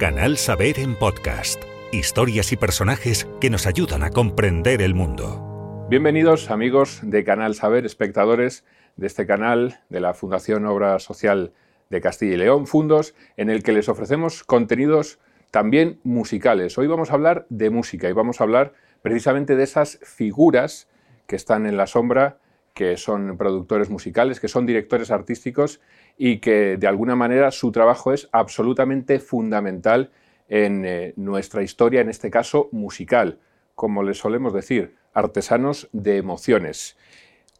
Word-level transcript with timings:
Canal 0.00 0.38
Saber 0.38 0.78
en 0.78 0.94
podcast. 0.94 1.62
Historias 1.92 2.52
y 2.52 2.56
personajes 2.56 3.28
que 3.38 3.50
nos 3.50 3.66
ayudan 3.66 4.02
a 4.02 4.08
comprender 4.08 4.80
el 4.80 4.94
mundo. 4.94 5.86
Bienvenidos 5.90 6.50
amigos 6.50 7.00
de 7.02 7.22
Canal 7.22 7.54
Saber, 7.54 7.84
espectadores 7.84 8.64
de 8.96 9.06
este 9.06 9.26
canal 9.26 9.80
de 9.90 10.00
la 10.00 10.14
Fundación 10.14 10.64
Obra 10.64 10.98
Social 11.00 11.52
de 11.90 12.00
Castilla 12.00 12.32
y 12.32 12.36
León, 12.38 12.66
Fundos, 12.66 13.14
en 13.36 13.50
el 13.50 13.62
que 13.62 13.72
les 13.72 13.90
ofrecemos 13.90 14.42
contenidos 14.42 15.18
también 15.50 16.00
musicales. 16.02 16.78
Hoy 16.78 16.86
vamos 16.86 17.10
a 17.10 17.14
hablar 17.14 17.44
de 17.50 17.68
música 17.68 18.08
y 18.08 18.14
vamos 18.14 18.40
a 18.40 18.44
hablar 18.44 18.72
precisamente 19.02 19.54
de 19.54 19.64
esas 19.64 19.98
figuras 20.02 20.88
que 21.26 21.36
están 21.36 21.66
en 21.66 21.76
la 21.76 21.86
sombra, 21.86 22.38
que 22.80 22.96
son 22.96 23.36
productores 23.36 23.90
musicales, 23.90 24.40
que 24.40 24.48
son 24.48 24.64
directores 24.64 25.10
artísticos 25.10 25.82
y 26.16 26.38
que 26.38 26.78
de 26.78 26.86
alguna 26.86 27.14
manera 27.14 27.50
su 27.50 27.72
trabajo 27.72 28.14
es 28.14 28.30
absolutamente 28.32 29.18
fundamental 29.18 30.12
en 30.48 30.86
eh, 30.86 31.12
nuestra 31.16 31.62
historia, 31.62 32.00
en 32.00 32.08
este 32.08 32.30
caso 32.30 32.70
musical, 32.72 33.38
como 33.74 34.02
les 34.02 34.16
solemos 34.16 34.54
decir, 34.54 34.96
artesanos 35.12 35.90
de 35.92 36.16
emociones. 36.16 36.96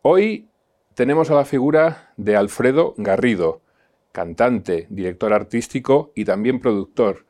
Hoy 0.00 0.48
tenemos 0.94 1.30
a 1.30 1.34
la 1.34 1.44
figura 1.44 2.14
de 2.16 2.36
Alfredo 2.36 2.94
Garrido, 2.96 3.60
cantante, 4.12 4.86
director 4.88 5.34
artístico 5.34 6.12
y 6.14 6.24
también 6.24 6.60
productor. 6.60 7.26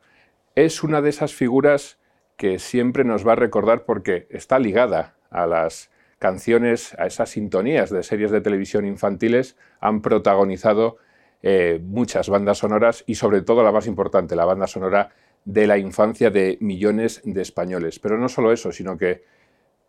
Es 0.55 0.85
una 0.85 1.03
de 1.03 1.11
esas 1.11 1.35
figuras 1.35 1.99
que 2.37 2.61
siempre 2.61 3.03
nos 3.03 3.27
va 3.27 3.33
a 3.33 3.43
recordar 3.47 3.85
porque 3.85 4.29
está 4.31 4.61
ligada 4.61 5.17
a 5.29 5.49
las 5.49 5.90
canciones, 6.21 6.95
a 6.99 7.07
esas 7.07 7.31
sintonías 7.31 7.91
de 7.91 8.03
series 8.05 8.31
de 8.31 8.43
televisión 8.43 8.87
infantiles, 8.87 9.57
han 9.81 10.03
protagonizado 10.03 10.99
eh, 11.43 11.81
muchas 11.83 12.29
bandas 12.29 12.59
sonoras 12.59 13.03
y 13.07 13.15
sobre 13.15 13.41
todo 13.41 13.65
la 13.65 13.73
más 13.73 13.87
importante, 13.87 14.37
la 14.37 14.45
banda 14.45 14.67
sonora 14.67 15.09
de 15.47 15.67
la 15.67 15.79
infancia 15.79 16.31
de 16.31 16.59
millones 16.61 17.23
de 17.25 17.41
españoles. 17.41 17.99
Pero 17.99 18.19
no 18.19 18.29
solo 18.29 18.53
eso, 18.53 18.71
sino 18.71 18.99
que 18.99 19.25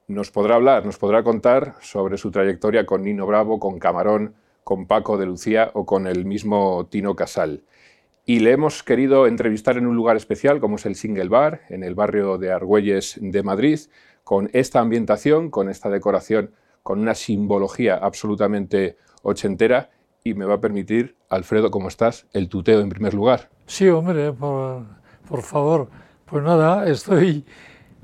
nos 0.07 0.31
podrá 0.31 0.55
hablar, 0.55 0.85
nos 0.85 0.97
podrá 0.97 1.21
contar 1.21 1.75
sobre 1.81 2.17
su 2.17 2.31
trayectoria 2.31 2.85
con 2.85 3.03
Nino 3.03 3.27
Bravo, 3.27 3.59
con 3.59 3.77
Camarón, 3.77 4.33
con 4.63 4.87
Paco 4.87 5.17
de 5.17 5.25
Lucía 5.25 5.69
o 5.73 5.85
con 5.85 6.07
el 6.07 6.23
mismo 6.23 6.87
Tino 6.89 7.13
Casal. 7.13 7.63
Y 8.25 8.39
le 8.39 8.51
hemos 8.51 8.83
querido 8.83 9.27
entrevistar 9.27 9.77
en 9.77 9.85
un 9.85 9.97
lugar 9.97 10.15
especial, 10.15 10.61
como 10.61 10.77
es 10.77 10.85
el 10.85 10.95
Single 10.95 11.27
Bar, 11.27 11.61
en 11.67 11.83
el 11.83 11.95
barrio 11.95 12.37
de 12.37 12.53
Argüelles 12.53 13.17
de 13.19 13.43
Madrid, 13.43 13.79
con 14.23 14.49
esta 14.53 14.79
ambientación, 14.79 15.49
con 15.49 15.69
esta 15.69 15.89
decoración, 15.89 16.51
con 16.83 16.99
una 16.99 17.15
simbología 17.15 17.95
absolutamente 17.95 18.97
ochentera. 19.23 19.89
Y 20.23 20.35
me 20.35 20.45
va 20.45 20.55
a 20.55 20.61
permitir, 20.61 21.15
Alfredo, 21.29 21.71
¿cómo 21.71 21.87
estás? 21.87 22.27
El 22.31 22.47
tuteo 22.47 22.81
en 22.81 22.89
primer 22.89 23.13
lugar. 23.13 23.49
Sí, 23.65 23.87
hombre, 23.89 24.31
por, 24.31 24.85
por 25.27 25.41
favor. 25.41 25.89
Pues 26.25 26.43
nada, 26.43 26.87
estoy 26.87 27.43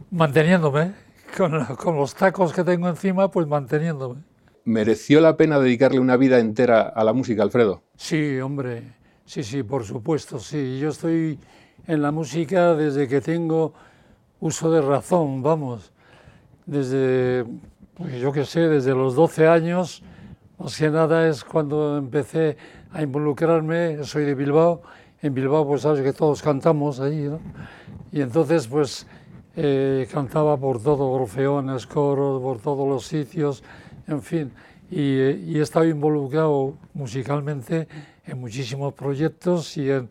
manteniéndome. 0.10 0.94
Con, 1.38 1.66
con 1.76 1.96
los 1.98 2.16
tacos 2.16 2.54
que 2.54 2.64
tengo 2.64 2.88
encima, 2.88 3.30
pues 3.30 3.46
manteniéndome. 3.46 4.24
¿Mereció 4.64 5.22
la 5.22 5.38
pena 5.38 5.60
dedicarle 5.60 6.00
una 6.00 6.18
vida 6.18 6.40
entera 6.40 6.82
a 6.82 7.04
la 7.04 7.14
música, 7.14 7.44
Alfredo? 7.44 7.84
Sí, 7.96 8.40
hombre, 8.40 8.96
sí, 9.26 9.44
sí, 9.44 9.62
por 9.62 9.84
supuesto, 9.84 10.40
sí. 10.40 10.80
Yo 10.80 10.90
estoy 10.90 11.40
en 11.86 12.02
la 12.02 12.12
música 12.12 12.74
desde 12.74 13.08
que 13.08 13.22
tengo 13.22 13.74
uso 14.40 14.72
de 14.72 14.82
razón, 14.82 15.44
vamos. 15.44 15.94
Desde, 16.68 17.46
pues 17.96 18.20
yo 18.20 18.34
qué 18.34 18.44
sé, 18.44 18.60
desde 18.68 18.94
los 18.94 19.16
12 19.16 19.48
años, 19.48 20.04
más 20.60 20.78
que 20.78 20.90
nada 20.90 21.30
es 21.30 21.46
cuando 21.46 21.98
empecé 21.98 22.58
a 22.92 23.02
involucrarme, 23.02 24.04
soy 24.04 24.26
de 24.26 24.36
Bilbao, 24.36 24.82
en 25.22 25.34
Bilbao 25.34 25.66
pues 25.66 25.84
sabes 25.84 26.02
que 26.02 26.12
todos 26.12 26.42
cantamos 26.42 27.00
ahí, 27.00 27.22
¿no? 27.22 27.40
Y 28.12 28.20
entonces 28.20 28.68
pues 28.68 29.08
eh, 29.56 30.10
cantaba 30.12 30.58
por 30.58 30.84
todo, 30.84 31.10
orfeones, 31.10 31.88
coros, 31.88 32.42
por 32.42 32.60
todos 32.60 32.86
los 32.86 33.06
sitios, 33.06 33.64
en 34.06 34.22
fin, 34.22 34.52
y, 34.92 35.22
y, 35.22 35.58
he 35.58 35.62
estado 35.62 35.86
involucrado 35.86 36.76
musicalmente 36.94 37.88
en 38.26 38.42
muchísimos 38.42 38.94
proyectos 38.94 39.78
y, 39.78 39.90
en, 39.90 40.10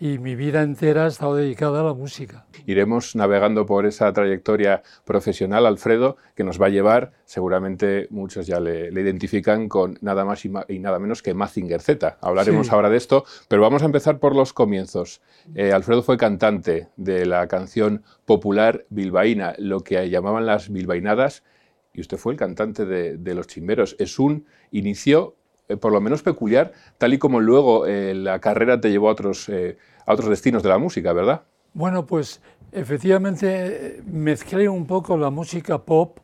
y 0.00 0.18
mi 0.18 0.34
vida 0.34 0.62
entera 0.62 1.04
ha 1.04 1.08
estado 1.08 1.36
dedicada 1.36 1.80
a 1.80 1.84
la 1.84 1.94
música. 1.94 2.46
Iremos 2.66 3.14
navegando 3.14 3.64
por 3.64 3.86
esa 3.86 4.12
trayectoria 4.12 4.82
profesional, 5.04 5.66
Alfredo, 5.66 6.16
que 6.34 6.44
nos 6.44 6.60
va 6.60 6.66
a 6.66 6.70
llevar, 6.70 7.12
seguramente 7.24 8.08
muchos 8.10 8.46
ya 8.46 8.60
le, 8.60 8.90
le 8.90 9.00
identifican 9.00 9.68
con 9.68 9.98
nada 10.00 10.24
más 10.24 10.44
y, 10.44 10.48
ma 10.48 10.64
y, 10.68 10.78
nada 10.78 10.98
menos 10.98 11.22
que 11.22 11.34
Mazinger 11.34 11.80
Z. 11.80 12.18
Hablaremos 12.20 12.66
sí. 12.66 12.74
ahora 12.74 12.90
de 12.90 12.96
esto, 12.96 13.24
pero 13.48 13.62
vamos 13.62 13.82
a 13.82 13.86
empezar 13.86 14.18
por 14.18 14.34
los 14.34 14.52
comienzos. 14.52 15.20
Eh, 15.54 15.72
Alfredo 15.72 16.02
fue 16.02 16.16
cantante 16.16 16.88
de 16.96 17.26
la 17.26 17.46
canción 17.46 18.02
popular 18.24 18.86
bilbaína, 18.90 19.54
lo 19.58 19.80
que 19.80 20.10
llamaban 20.10 20.46
las 20.46 20.70
bilbainadas, 20.70 21.44
y 21.92 22.00
usted 22.00 22.16
fue 22.16 22.32
el 22.32 22.38
cantante 22.38 22.84
de, 22.84 23.16
de 23.16 23.34
Los 23.34 23.46
Chimberos. 23.46 23.94
Es 24.00 24.18
un 24.18 24.46
inicio, 24.72 25.36
eh, 25.68 25.76
por 25.76 25.92
lo 25.92 26.00
menos 26.00 26.22
peculiar, 26.22 26.72
tal 26.98 27.14
y 27.14 27.18
como 27.18 27.40
luego 27.40 27.86
eh, 27.86 28.12
la 28.14 28.38
carrera 28.38 28.80
te 28.80 28.90
llevó 28.90 29.08
a 29.08 29.12
otros, 29.12 29.48
eh, 29.48 29.78
a 30.04 30.12
otros 30.12 30.28
destinos 30.28 30.62
de 30.62 30.68
la 30.68 30.78
música, 30.78 31.12
¿verdad? 31.12 31.42
Bueno, 31.72 32.04
pues 32.04 32.42
efectivamente 32.70 34.02
mezclé 34.06 34.68
un 34.68 34.86
poco 34.86 35.16
la 35.16 35.30
música 35.30 35.78
pop 35.78 36.18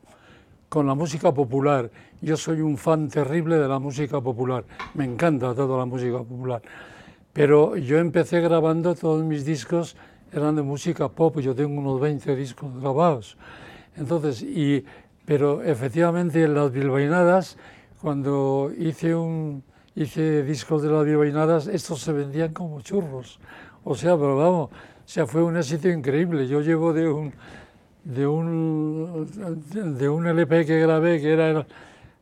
con 0.69 0.87
la 0.87 0.95
música 0.95 1.33
popular. 1.33 1.91
Yo 2.21 2.37
soy 2.37 2.61
un 2.61 2.77
fan 2.77 3.09
terrible 3.09 3.57
de 3.57 3.67
la 3.67 3.79
música 3.79 4.21
popular, 4.21 4.65
me 4.93 5.05
encanta 5.05 5.55
toda 5.55 5.79
la 5.79 5.87
música 5.87 6.19
popular. 6.19 6.61
Pero 7.33 7.77
yo 7.77 7.99
empecé 7.99 8.41
grabando 8.41 8.95
todos 8.95 9.25
mis 9.25 9.45
discos, 9.45 9.97
eran 10.33 10.55
de 10.57 10.63
música 10.63 11.09
pop, 11.09 11.39
yo 11.41 11.55
tengo 11.55 11.81
unos 11.81 11.99
20 11.99 12.37
discos 12.37 12.79
grabados. 12.79 13.39
Entonces, 13.97 14.43
y 14.43 14.85
pero 15.25 15.63
efectivamente 15.63 16.47
las 16.49 16.73
bilbainadas, 16.73 17.57
cuando 18.01 18.73
hice, 18.79 19.15
un, 19.15 19.63
hice 19.95 20.43
discos 20.43 20.83
de 20.83 20.91
las 20.91 21.05
bilbainadas, 21.05 21.67
estos 21.67 22.01
se 22.01 22.13
vendían 22.13 22.53
como 22.53 22.81
churros. 22.81 23.39
O 23.85 23.95
sea, 23.95 24.17
pero 24.17 24.37
vamos, 24.37 24.71
o 24.71 24.73
sea, 25.05 25.27
fue 25.27 25.43
un 25.43 25.57
éxito 25.57 25.89
increíble. 25.89 26.47
Yo 26.47 26.61
llevo 26.61 26.93
de 26.93 27.09
un, 27.09 27.33
de 28.05 28.27
un, 28.27 29.29
de 29.99 30.09
un 30.09 30.27
LP 30.27 30.65
que 30.65 30.81
grabé, 30.81 31.21
que 31.21 31.33
era, 31.33 31.67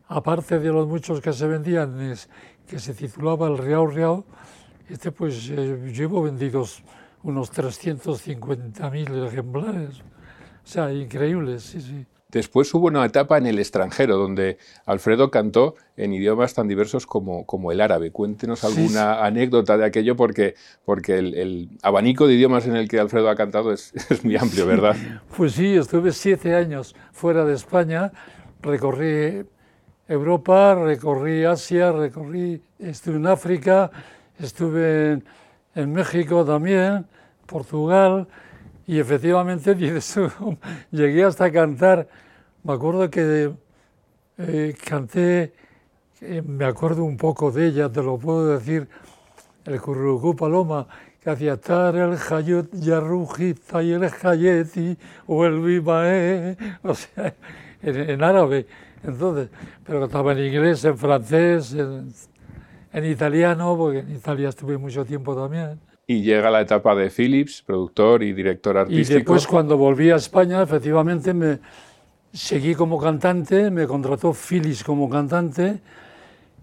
aparte 0.08 0.58
de 0.58 0.68
los 0.70 0.86
muchos 0.88 1.20
que 1.20 1.32
se 1.32 1.46
vendían, 1.46 2.00
es, 2.00 2.28
que 2.66 2.78
se 2.78 2.94
titulaba 2.94 3.46
El 3.46 3.58
Riao 3.58 3.86
Riao, 3.86 4.24
este 4.88 5.12
pues 5.12 5.50
eh, 5.50 5.92
llevo 5.94 6.22
vendidos 6.22 6.82
unos 7.22 7.52
350.000 7.52 9.26
ejemplares. 9.26 10.00
O 10.00 10.70
sea, 10.70 10.92
increíbles, 10.92 11.62
sí, 11.62 11.80
sí. 11.80 12.06
Después 12.30 12.74
hubo 12.74 12.88
una 12.88 13.06
etapa 13.06 13.38
en 13.38 13.46
el 13.46 13.58
extranjero 13.58 14.18
donde 14.18 14.58
Alfredo 14.84 15.30
cantó 15.30 15.76
en 15.96 16.12
idiomas 16.12 16.52
tan 16.52 16.68
diversos 16.68 17.06
como, 17.06 17.46
como 17.46 17.72
el 17.72 17.80
árabe. 17.80 18.10
Cuéntenos 18.10 18.64
alguna 18.64 19.14
sí, 19.14 19.20
anécdota 19.22 19.78
de 19.78 19.86
aquello 19.86 20.14
porque, 20.14 20.54
porque 20.84 21.16
el, 21.16 21.34
el, 21.34 21.70
abanico 21.82 22.26
de 22.26 22.34
idiomas 22.34 22.66
en 22.66 22.76
el 22.76 22.86
que 22.86 23.00
Alfredo 23.00 23.30
ha 23.30 23.34
cantado 23.34 23.72
es, 23.72 23.94
es 24.10 24.22
muy 24.26 24.36
amplio, 24.36 24.66
¿verdad? 24.66 24.94
Pues 25.34 25.52
sí, 25.52 25.74
estuve 25.74 26.12
siete 26.12 26.54
años 26.54 26.94
fuera 27.12 27.46
de 27.46 27.54
España, 27.54 28.12
recorrí 28.60 29.46
Europa, 30.06 30.74
recorrí 30.74 31.46
Asia, 31.46 31.92
recorrí, 31.92 32.60
estuve 32.78 33.16
en 33.16 33.26
África, 33.26 33.90
estuve 34.38 35.12
en, 35.12 35.24
en 35.74 35.92
México 35.94 36.44
también, 36.44 37.06
Portugal, 37.46 38.28
y 38.88 38.98
efectivamente 38.98 39.76
llegué 40.90 41.24
hasta 41.24 41.52
cantar, 41.52 42.08
me 42.64 42.72
acuerdo 42.72 43.10
que 43.10 43.52
eh, 44.38 44.74
canté, 44.82 45.52
eh, 46.22 46.42
me 46.42 46.64
acuerdo 46.64 47.04
un 47.04 47.18
poco 47.18 47.52
de 47.52 47.66
ella, 47.66 47.92
te 47.92 48.02
lo 48.02 48.16
puedo 48.16 48.56
decir, 48.58 48.88
el 49.66 49.78
Currucú 49.78 50.34
Paloma, 50.34 50.86
que 51.22 51.28
hacía 51.28 51.58
tar 51.58 51.96
el 51.96 52.16
Hayut 52.30 52.72
Yarrujita 52.72 53.82
y 53.82 53.92
el 53.92 54.04
Hayeti 54.04 54.96
o 55.26 55.44
el 55.44 55.60
Vimae, 55.60 56.56
o 56.82 56.94
sea, 56.94 57.34
en, 57.82 58.10
en, 58.10 58.22
árabe. 58.22 58.66
Entonces, 59.04 59.50
pero 59.84 60.06
estaba 60.06 60.32
en 60.32 60.46
inglés, 60.46 60.82
en 60.86 60.96
francés, 60.96 61.74
en, 61.74 62.10
en 62.94 63.04
italiano, 63.04 63.76
porque 63.76 63.98
en 63.98 64.16
Italia 64.16 64.48
estuve 64.48 64.78
mucho 64.78 65.04
tiempo 65.04 65.36
también 65.36 65.78
y 66.10 66.22
llega 66.22 66.50
la 66.50 66.62
etapa 66.62 66.94
de 66.94 67.10
Philips, 67.10 67.62
productor 67.62 68.22
y 68.22 68.32
director 68.32 68.78
artístico. 68.78 69.12
Y 69.12 69.14
después 69.14 69.46
cuando 69.46 69.76
volví 69.76 70.10
a 70.10 70.16
España, 70.16 70.62
efectivamente 70.62 71.34
me 71.34 71.58
seguí 72.32 72.74
como 72.74 72.98
cantante, 72.98 73.70
me 73.70 73.86
contrató 73.86 74.32
Philips 74.32 74.82
como 74.82 75.10
cantante 75.10 75.80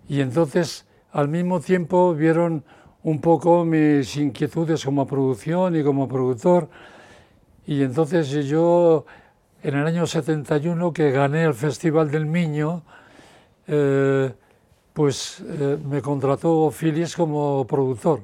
y 0.10 0.22
entonces 0.22 0.88
al 1.12 1.28
mismo 1.28 1.60
tiempo 1.60 2.16
vieron 2.16 2.64
un 3.04 3.22
poco 3.22 3.64
mis 3.64 4.18
inquietudes 4.18 4.84
como 4.84 5.06
producción 5.06 5.76
y 5.76 5.84
como 5.84 6.08
productor 6.08 6.68
y 7.68 7.84
entonces 7.84 8.32
yo 8.48 9.06
en 9.62 9.76
el 9.76 9.86
año 9.86 10.08
71 10.08 10.92
que 10.92 11.12
gané 11.12 11.44
el 11.44 11.54
Festival 11.54 12.10
del 12.10 12.26
Miño, 12.26 12.82
eh, 13.68 14.32
pues 14.92 15.44
eh, 15.48 15.78
me 15.88 16.02
contrató 16.02 16.72
Philips 16.72 17.16
como 17.16 17.68
productor 17.68 18.22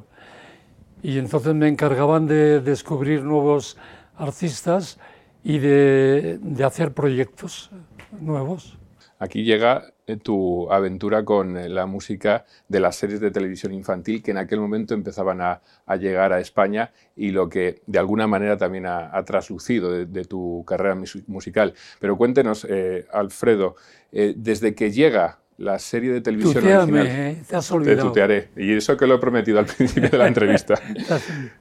y 1.03 1.17
entonces 1.17 1.53
me 1.55 1.67
encargaban 1.67 2.27
de 2.27 2.61
descubrir 2.61 3.23
nuevos 3.23 3.77
artistas 4.17 4.99
y 5.43 5.57
de, 5.59 6.39
hacer 6.63 6.93
proyectos 6.93 7.71
nuevos. 8.19 8.77
Aquí 9.17 9.43
llega 9.43 9.93
eh, 10.07 10.17
tu 10.17 10.71
aventura 10.71 11.23
con 11.23 11.55
eh, 11.55 11.69
la 11.69 11.85
música 11.85 12.45
de 12.67 12.79
las 12.79 12.95
series 12.95 13.19
de 13.19 13.29
televisión 13.29 13.71
infantil 13.71 14.23
que 14.23 14.31
en 14.31 14.37
aquel 14.37 14.59
momento 14.59 14.93
empezaban 14.95 15.41
a, 15.41 15.61
llegar 15.99 16.33
a 16.33 16.39
España 16.39 16.91
y 17.15 17.31
lo 17.31 17.49
que 17.49 17.81
de 17.85 17.99
alguna 17.99 18.25
manera 18.25 18.57
también 18.57 18.85
ha, 18.87 19.23
traslucido 19.23 19.91
de, 19.91 20.25
tu 20.25 20.63
carrera 20.65 20.95
musical. 21.27 21.73
Pero 21.99 22.17
cuéntenos, 22.17 22.65
eh, 22.69 23.05
Alfredo, 23.11 23.75
desde 24.11 24.73
que 24.73 24.91
llega 24.91 25.40
la 25.61 25.79
serie 25.79 26.11
de 26.11 26.21
televisión 26.21 26.65
original... 26.65 27.37
te 27.47 27.55
has 27.55 27.71
olvidado. 27.71 27.97
Te 27.97 28.03
tutearé, 28.03 28.49
y 28.57 28.73
eso 28.73 28.97
que 28.97 29.05
lo 29.05 29.15
he 29.15 29.19
prometido 29.19 29.59
al 29.59 29.65
principio 29.77 30.09
de 30.09 30.17
la 30.17 30.27
entrevista. 30.29 30.81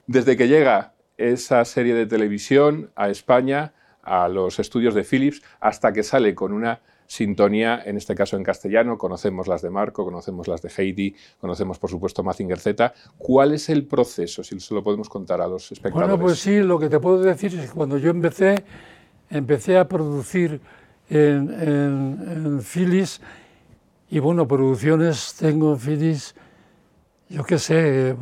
desde 0.07 0.35
que 0.35 0.47
llega 0.47 0.93
esa 1.17 1.63
serie 1.65 1.93
de 1.93 2.07
televisión 2.07 2.91
a 2.95 3.09
España, 3.09 3.73
a 4.01 4.27
los 4.27 4.59
estudios 4.59 4.95
de 4.95 5.03
Philips, 5.03 5.43
hasta 5.59 5.93
que 5.93 6.01
sale 6.03 6.33
con 6.33 6.51
una 6.51 6.81
sintonía, 7.05 7.81
en 7.85 7.97
este 7.97 8.15
caso 8.15 8.37
en 8.37 8.43
castellano, 8.43 8.97
conocemos 8.97 9.47
las 9.47 9.61
de 9.61 9.69
Marco, 9.69 10.05
conocemos 10.05 10.47
las 10.47 10.61
de 10.61 10.71
Heidi, 10.75 11.13
conocemos 11.39 11.77
por 11.77 11.89
supuesto 11.89 12.23
Mazinger 12.23 12.57
Z. 12.57 12.93
¿Cuál 13.17 13.53
es 13.53 13.69
el 13.69 13.85
proceso, 13.85 14.43
si 14.43 14.59
se 14.59 14.73
lo 14.73 14.81
podemos 14.81 15.09
contar 15.09 15.41
a 15.41 15.47
los 15.47 15.71
espectadores? 15.71 16.09
Bueno, 16.09 16.23
pues 16.23 16.39
sí, 16.39 16.61
lo 16.61 16.79
que 16.79 16.89
te 16.89 16.99
puedo 16.99 17.19
decir 17.19 17.53
es 17.53 17.69
que 17.69 17.75
cuando 17.75 17.97
yo 17.97 18.09
empecé, 18.09 18.63
empecé 19.29 19.77
a 19.77 19.87
producir 19.87 20.61
en, 21.09 21.51
en, 21.51 22.61
Philips, 22.61 23.19
y 24.11 24.19
bueno, 24.19 24.45
producciones 24.45 25.35
tengo 25.39 25.79
en 25.87 26.17
yo 27.29 27.45
qué 27.45 27.57
sé, 27.57 28.13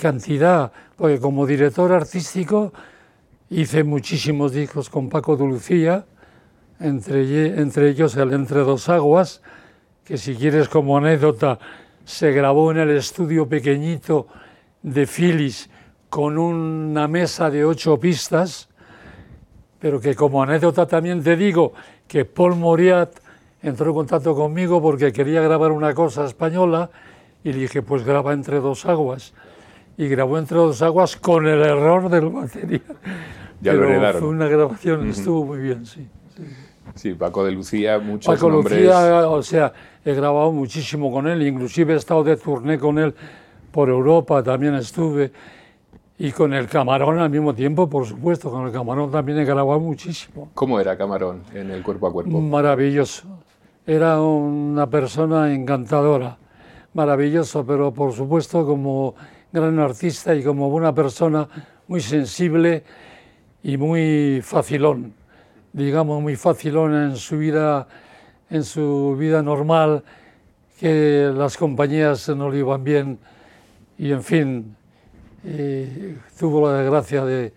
cantidad, 0.00 0.70
porque 0.96 1.18
como 1.18 1.44
director 1.44 1.92
artístico 1.92 2.72
hice 3.50 3.82
muchísimos 3.82 4.52
discos 4.52 4.88
con 4.88 5.08
Paco 5.08 5.36
de 5.36 5.44
Lucía, 5.48 6.06
entre, 6.78 7.60
entre 7.60 7.88
ellos 7.88 8.16
el 8.16 8.32
Entre 8.32 8.60
dos 8.60 8.88
aguas, 8.88 9.42
que 10.04 10.16
si 10.16 10.36
quieres 10.36 10.68
como 10.68 10.96
anécdota, 10.96 11.58
se 12.04 12.30
grabó 12.30 12.70
en 12.70 12.78
el 12.78 12.90
estudio 12.90 13.48
pequeñito 13.48 14.28
de 14.80 15.08
Phyllis 15.08 15.68
con 16.08 16.38
una 16.38 17.08
mesa 17.08 17.50
de 17.50 17.64
ocho 17.64 17.98
pistas, 17.98 18.68
pero 19.80 20.00
que 20.00 20.14
como 20.14 20.40
anécdota 20.40 20.86
también 20.86 21.20
te 21.20 21.34
digo 21.34 21.72
que 22.06 22.24
Paul 22.24 22.54
Moriat 22.54 23.23
entró 23.64 23.88
en 23.88 23.94
contacto 23.94 24.34
conmigo 24.34 24.80
porque 24.80 25.12
quería 25.12 25.40
grabar 25.40 25.72
una 25.72 25.94
cosa 25.94 26.24
española 26.26 26.90
y 27.42 27.52
le 27.52 27.58
dije, 27.60 27.82
pues 27.82 28.04
graba 28.04 28.32
Entre 28.32 28.60
dos 28.60 28.86
aguas. 28.86 29.34
Y 29.96 30.08
grabó 30.08 30.38
Entre 30.38 30.56
dos 30.56 30.82
aguas 30.82 31.16
con 31.16 31.46
el 31.46 31.62
error 31.62 32.08
del 32.08 32.28
batería. 32.28 32.80
Ya 33.60 33.72
pero 33.72 34.18
Fue 34.18 34.28
una 34.28 34.48
grabación, 34.48 35.08
estuvo 35.08 35.44
muy 35.44 35.58
bien, 35.58 35.86
sí. 35.86 36.06
Sí, 36.94 37.14
Paco 37.14 37.44
de 37.44 37.52
Lucía, 37.52 37.98
muchos 37.98 38.32
Paco 38.32 38.50
nombres. 38.50 38.78
Lucía, 38.78 39.28
o 39.28 39.42
sea, 39.42 39.72
he 40.04 40.12
grabado 40.12 40.52
muchísimo 40.52 41.10
con 41.10 41.26
él, 41.26 41.42
inclusive 41.42 41.94
he 41.94 41.96
estado 41.96 42.22
de 42.22 42.36
turné 42.36 42.78
con 42.78 42.98
él 42.98 43.14
por 43.72 43.88
Europa, 43.88 44.42
también 44.42 44.74
estuve. 44.74 45.32
Y 46.16 46.30
con 46.30 46.52
el 46.52 46.68
Camarón 46.68 47.18
al 47.18 47.30
mismo 47.30 47.54
tiempo, 47.54 47.88
por 47.88 48.06
supuesto, 48.06 48.50
con 48.50 48.66
el 48.66 48.72
Camarón 48.72 49.10
también 49.10 49.38
he 49.38 49.44
grabado 49.44 49.80
muchísimo. 49.80 50.50
¿Cómo 50.54 50.78
era 50.78 50.96
Camarón 50.96 51.42
en 51.52 51.70
el 51.70 51.82
cuerpo 51.82 52.06
a 52.06 52.12
cuerpo? 52.12 52.40
Maravilloso. 52.40 53.26
Era 53.86 54.20
una 54.20 54.88
persona 54.88 55.52
encantadora, 55.52 56.38
maravilloso, 56.94 57.64
pero 57.66 57.92
por 57.92 58.12
supuesto 58.12 58.64
como 58.64 59.14
gran 59.52 59.78
artista 59.78 60.34
y 60.34 60.42
como 60.42 60.68
una 60.68 60.94
persona 60.94 61.48
muy 61.86 62.00
sensible 62.00 62.82
y 63.62 63.76
muy 63.76 64.40
facilón 64.42 65.14
digamos, 65.74 66.22
muy 66.22 66.36
facilón 66.36 66.94
en 66.94 67.16
su 67.16 67.36
vida, 67.36 67.88
en 68.48 68.62
su 68.62 69.16
vida 69.18 69.42
normal, 69.42 70.04
que 70.78 71.30
las 71.34 71.56
compañías 71.56 72.28
no 72.28 72.48
le 72.48 72.58
iban 72.58 72.84
bien 72.84 73.18
y, 73.98 74.12
en 74.12 74.22
fin, 74.22 74.76
tuvo 76.38 76.70
la 76.70 76.78
desgracia 76.78 77.24
de, 77.24 77.52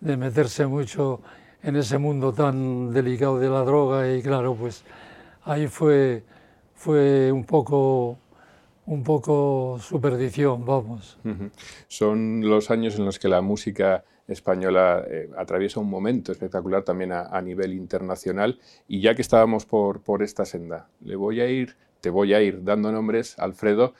de, 0.00 0.16
meterse 0.16 0.66
mucho 0.66 1.20
en 1.62 1.76
ese 1.76 1.96
mundo 1.96 2.32
tan 2.32 2.92
delicado 2.92 3.38
de 3.38 3.48
la 3.48 3.60
droga 3.60 4.12
y, 4.12 4.20
claro, 4.20 4.54
pues 4.54 4.84
ahí 5.50 5.66
fue, 5.66 6.22
fue 6.74 7.32
un 7.32 7.44
poco 7.44 8.18
un 8.86 9.04
poco 9.04 9.78
su 9.80 10.00
perdición, 10.00 10.64
vamos. 10.64 11.16
Son 11.86 12.40
los 12.40 12.70
años 12.72 12.98
en 12.98 13.04
los 13.04 13.20
que 13.20 13.28
la 13.28 13.40
música 13.40 14.04
española 14.26 15.04
eh, 15.08 15.30
atraviesa 15.36 15.78
un 15.78 15.88
momento 15.88 16.32
espectacular 16.32 16.82
también 16.82 17.12
a, 17.12 17.40
nivel 17.40 17.72
internacional 17.72 18.58
y 18.88 19.00
ya 19.00 19.14
que 19.14 19.22
estábamos 19.22 19.64
por, 19.64 20.02
por 20.02 20.22
esta 20.24 20.44
senda, 20.44 20.88
le 21.02 21.14
voy 21.14 21.40
a 21.40 21.48
ir, 21.48 21.76
te 22.00 22.10
voy 22.10 22.34
a 22.34 22.42
ir 22.42 22.64
dando 22.64 22.90
nombres, 22.90 23.38
Alfredo, 23.38 23.94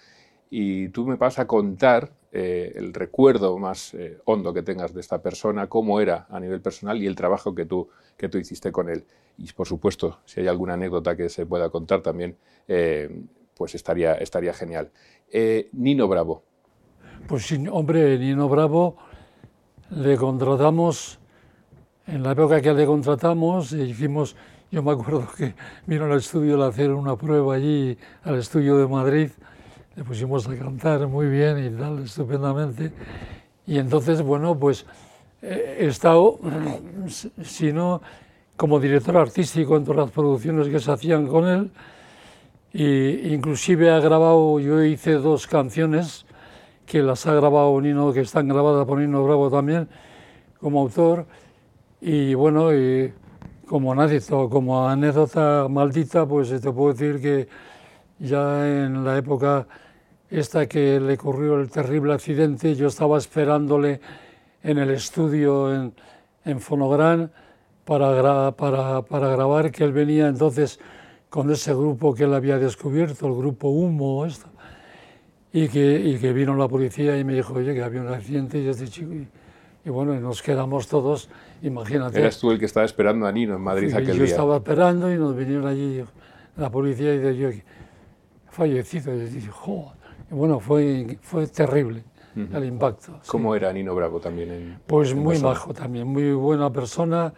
y 0.51 0.89
tú 0.89 1.07
me 1.07 1.15
vas 1.15 1.39
a 1.39 1.47
contar 1.47 2.13
eh, 2.33 2.73
el 2.77 2.95
recuerdo 2.95 3.59
más 3.59 3.95
eh, 3.95 4.19
hondo 4.25 4.53
que 4.55 4.63
tengas 4.63 4.95
de 4.95 5.01
esta 5.01 5.21
persona, 5.21 5.69
cómo 5.69 6.01
era 6.01 6.27
a 6.31 6.39
nivel 6.39 6.61
personal 6.61 7.03
y 7.03 7.07
el 7.07 7.17
trabajo 7.17 7.55
que 7.55 7.67
tú, 7.67 7.89
que 8.17 8.29
tú 8.29 8.39
hiciste 8.39 8.71
con 8.71 8.89
él. 8.89 9.05
Y 9.39 9.53
por 9.53 9.67
supuesto, 9.67 10.21
si 10.25 10.41
hay 10.41 10.49
alguna 10.49 10.75
anécdota 10.75 11.17
que 11.17 11.29
se 11.29 11.47
pueda 11.47 11.71
contar 11.71 12.03
también, 12.03 12.37
pues 13.57 13.75
estaría, 13.75 14.15
estaría 14.15 14.53
genial. 14.53 14.91
Nino 15.73 16.09
Bravo. 16.09 16.43
Pues 17.27 17.51
hombre, 17.71 18.19
Nino 18.19 18.49
Bravo 18.49 18.97
le 19.91 20.17
contratamos, 20.17 21.19
en 22.07 22.23
la 22.23 22.33
época 22.33 22.61
que 22.61 22.73
le 22.73 22.87
contratamos, 22.87 23.73
hicimos, 23.73 24.37
yo 24.71 24.83
me 24.83 24.93
acuerdo 24.93 25.27
que 25.37 25.55
vino 25.87 26.05
al 26.05 26.19
estudio 26.19 26.63
a 26.63 26.69
hacer 26.69 26.93
una 26.93 27.17
prueba 27.17 27.55
allí, 27.55 27.97
al 28.23 28.37
estudio 28.37 28.77
de 28.79 28.87
Madrid, 28.87 29.31
le 30.01 30.05
pusimos 30.05 30.49
a 30.49 30.57
cantar 30.57 31.07
muy 31.09 31.29
bien 31.29 31.63
y 31.63 31.77
tal, 31.79 32.03
estupendamente. 32.03 32.91
Y 33.67 33.77
entonces, 33.77 34.23
bueno, 34.23 34.59
pues 34.59 34.87
eh, 35.43 35.77
he 35.81 35.87
estado, 35.89 36.39
si 37.43 37.71
no, 37.71 38.01
como 38.57 38.81
director 38.81 39.19
artístico 39.19 39.77
en 39.77 39.85
todas 39.85 40.07
las 40.07 40.11
producciones 40.11 40.69
que 40.69 40.81
se 40.81 40.91
hacían 40.91 41.27
con 41.27 41.47
él, 41.47 41.71
e 42.73 43.29
inclusive 43.31 43.91
ha 43.91 44.01
grabado, 44.01 44.59
yo 44.59 44.83
hice 44.83 45.17
dos 45.17 45.47
canciones 45.47 46.25
que 46.87 47.03
las 47.03 47.27
ha 47.27 47.35
grabado 47.35 47.79
Nino, 47.79 48.11
que 48.11 48.21
están 48.21 48.49
grabadas 48.49 48.87
por 48.87 49.01
Nino 49.01 49.23
Bravo 49.23 49.51
también, 49.51 49.87
como 50.63 50.81
autor. 50.81 51.27
Y 52.01 52.33
bueno, 52.33 52.73
y 52.75 53.13
como 53.67 53.93
anécdota, 53.93 54.49
como 54.51 54.89
anécdota 54.89 55.67
maldita, 55.69 56.25
pues 56.25 56.59
te 56.59 56.73
puedo 56.73 56.95
decir 56.95 57.21
que 57.21 57.49
ya 58.19 58.67
en 58.67 59.05
la 59.05 59.19
época 59.19 59.67
esta 60.31 60.67
que 60.67 61.01
le 61.01 61.15
ocurrió 61.15 61.61
el 61.61 61.71
terrible 61.71 62.13
accidente, 62.13 62.75
yo 62.75 62.87
estaba 62.87 63.19
esperándole 63.19 64.01
en 64.63 64.79
el 64.79 64.91
estudio 64.91 65.75
en, 65.75 65.93
en 66.45 66.61
Fonogran 66.61 67.31
para, 67.85 68.53
para, 68.53 69.03
para 69.03 69.29
grabar, 69.29 69.73
que 69.73 69.85
él 69.85 69.93
venía 69.93 70.29
entonces 70.29 70.79
con 71.29 71.51
ese 71.51 71.73
grupo 71.73 72.15
que 72.15 72.25
él 72.25 72.35
había 72.35 72.59
descubierto, 72.59 73.27
el 73.27 73.35
grupo 73.35 73.69
Humo, 73.69 74.27
y 75.53 75.69
que, 75.69 75.99
y 75.99 76.19
que 76.19 76.33
vino 76.33 76.55
la 76.55 76.69
policía 76.69 77.19
y 77.19 77.25
me 77.25 77.35
dijo, 77.35 77.55
oye, 77.55 77.75
que 77.75 77.83
había 77.83 78.01
un 78.01 78.09
accidente 78.09 78.59
y 78.59 78.69
este 78.69 78.89
chico... 78.89 79.13
Y, 79.83 79.89
bueno, 79.89 80.15
nos 80.21 80.43
quedamos 80.43 80.89
todos, 80.89 81.31
imagínate. 81.63 82.21
Eras 82.21 82.39
tú 82.39 82.51
el 82.51 82.59
que 82.59 82.67
estaba 82.67 82.85
esperando 82.85 83.27
a 83.27 83.33
Nino 83.33 83.57
en 83.57 83.63
Madrid 83.63 83.89
aquel 83.95 84.09
yo 84.09 84.13
día. 84.13 84.19
Yo 84.19 84.25
estaba 84.25 84.57
esperando 84.57 85.11
y 85.11 85.17
nos 85.17 85.35
vinieron 85.35 85.67
allí 85.67 86.05
la 86.57 86.71
policía 86.71 87.15
y 87.15 87.19
de 87.19 87.37
yo 87.37 87.49
fallecido. 88.51 89.15
Y 89.15 89.21
dije, 89.21 89.49
joder. 89.51 90.00
Bueno, 90.31 90.61
fue, 90.61 91.19
fue 91.23 91.47
terrible 91.49 92.05
el 92.37 92.65
impacto. 92.65 93.19
¿Cómo 93.27 93.55
era 93.55 93.73
Nino 93.73 93.95
Bravo 93.95 94.21
también? 94.21 94.51
En, 94.51 94.81
pues 94.87 95.15
muy 95.15 95.39
bajo 95.39 95.75
también, 95.75 96.07
muy 96.07 96.33
buena 96.33 96.71
persona. 96.73 97.33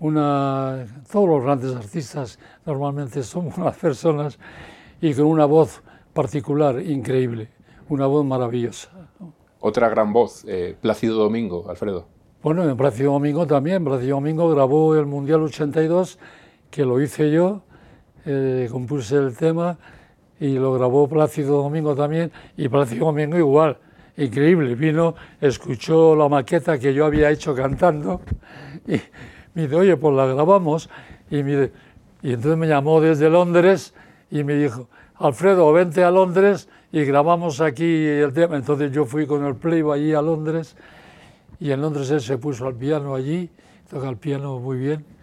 Una, 0.00 0.86
todos 1.10 1.28
los 1.28 1.42
grandes 1.42 1.74
artistas 1.74 2.38
normalmente 2.66 3.22
son 3.22 3.50
buenas 3.56 3.76
personas 3.76 4.38
y 5.00 5.14
con 5.14 5.26
una 5.26 5.44
voz 5.44 5.82
particular, 6.12 6.80
increíble, 6.80 7.48
una 7.88 8.06
voz 8.06 8.24
maravillosa. 8.24 8.90
Otra 9.60 9.88
gran 9.88 10.12
voz, 10.12 10.44
eh, 10.46 10.76
Plácido 10.80 11.16
Domingo, 11.16 11.68
Alfredo. 11.68 12.06
Bueno, 12.42 12.68
en 12.68 12.76
Plácido 12.76 13.12
Domingo 13.12 13.46
también. 13.46 13.84
Plácido 13.84 14.16
Domingo 14.16 14.48
grabó 14.50 14.94
el 14.94 15.06
Mundial 15.06 15.42
82, 15.42 16.18
que 16.70 16.84
lo 16.84 17.00
hice 17.00 17.30
yo, 17.32 17.62
eh, 18.24 18.68
compuse 18.70 19.16
el 19.16 19.36
tema 19.36 19.78
y 20.40 20.54
lo 20.54 20.74
grabó 20.74 21.08
Plácido 21.08 21.62
Domingo 21.62 21.94
también, 21.94 22.30
y 22.56 22.68
Plácido 22.68 23.06
Domingo 23.06 23.36
igual, 23.36 23.78
increíble. 24.16 24.74
Vino, 24.74 25.14
escuchó 25.40 26.14
la 26.14 26.28
maqueta 26.28 26.78
que 26.78 26.94
yo 26.94 27.06
había 27.06 27.30
hecho 27.30 27.54
cantando 27.54 28.20
y 28.86 29.00
me 29.54 29.62
dice, 29.62 29.74
oye, 29.74 29.96
pues 29.96 30.14
la 30.14 30.26
grabamos. 30.26 30.88
Y, 31.30 31.38
y 31.38 32.32
entonces 32.32 32.56
me 32.56 32.68
llamó 32.68 33.00
desde 33.00 33.28
Londres 33.28 33.94
y 34.30 34.44
me 34.44 34.54
dijo, 34.54 34.88
Alfredo, 35.16 35.72
vente 35.72 36.04
a 36.04 36.10
Londres 36.10 36.68
y 36.92 37.04
grabamos 37.04 37.60
aquí 37.60 38.06
el 38.06 38.32
tema. 38.32 38.56
Entonces 38.56 38.92
yo 38.92 39.04
fui 39.04 39.26
con 39.26 39.44
el 39.44 39.56
Playboy 39.56 39.98
allí 39.98 40.14
a 40.14 40.22
Londres 40.22 40.76
y 41.60 41.72
en 41.72 41.80
Londres 41.80 42.10
él 42.10 42.20
se 42.20 42.38
puso 42.38 42.66
al 42.66 42.74
piano 42.74 43.14
allí, 43.14 43.50
toca 43.90 44.08
el 44.08 44.16
piano 44.16 44.60
muy 44.60 44.78
bien 44.78 45.17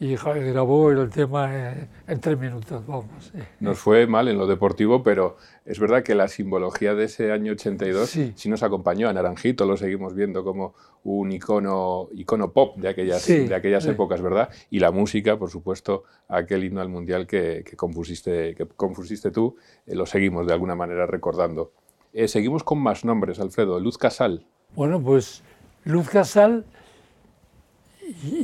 y 0.00 0.14
grabó 0.14 0.90
el 0.92 1.10
tema 1.10 1.74
en 2.06 2.20
tres 2.20 2.38
minutos, 2.38 2.86
vamos. 2.86 3.32
Nos 3.58 3.78
fue 3.78 4.06
mal 4.06 4.28
en 4.28 4.38
lo 4.38 4.46
deportivo, 4.46 5.02
pero 5.02 5.36
es 5.64 5.80
verdad 5.80 6.04
que 6.04 6.14
la 6.14 6.28
simbología 6.28 6.94
de 6.94 7.04
ese 7.04 7.32
año 7.32 7.52
82 7.52 8.08
sí, 8.08 8.48
nos 8.48 8.62
acompañó. 8.62 9.08
A 9.08 9.12
Naranjito 9.12 9.66
lo 9.66 9.76
seguimos 9.76 10.14
viendo 10.14 10.44
como 10.44 10.74
un 11.02 11.32
icono, 11.32 12.08
icono 12.14 12.52
pop 12.52 12.76
de 12.76 12.88
aquellas, 12.88 13.26
de 13.26 13.52
aquellas 13.54 13.86
épocas, 13.86 14.22
¿verdad? 14.22 14.50
Y 14.70 14.78
la 14.78 14.92
música, 14.92 15.36
por 15.36 15.50
supuesto, 15.50 16.04
aquel 16.28 16.62
himno 16.62 16.80
al 16.80 16.88
Mundial 16.88 17.26
que, 17.26 17.64
que 17.68 17.76
compusiste, 17.76 18.54
que 18.54 18.66
compusiste 18.66 19.32
tú, 19.32 19.56
eh, 19.86 19.96
lo 19.96 20.06
seguimos 20.06 20.46
de 20.46 20.52
alguna 20.52 20.76
manera 20.76 21.06
recordando. 21.06 21.72
Eh, 22.12 22.28
seguimos 22.28 22.62
con 22.62 22.78
más 22.78 23.04
nombres, 23.04 23.40
Alfredo. 23.40 23.80
Luz 23.80 23.98
Casal. 23.98 24.46
Bueno, 24.74 25.02
pues 25.02 25.42
Luz 25.84 26.08
Casal 26.08 26.64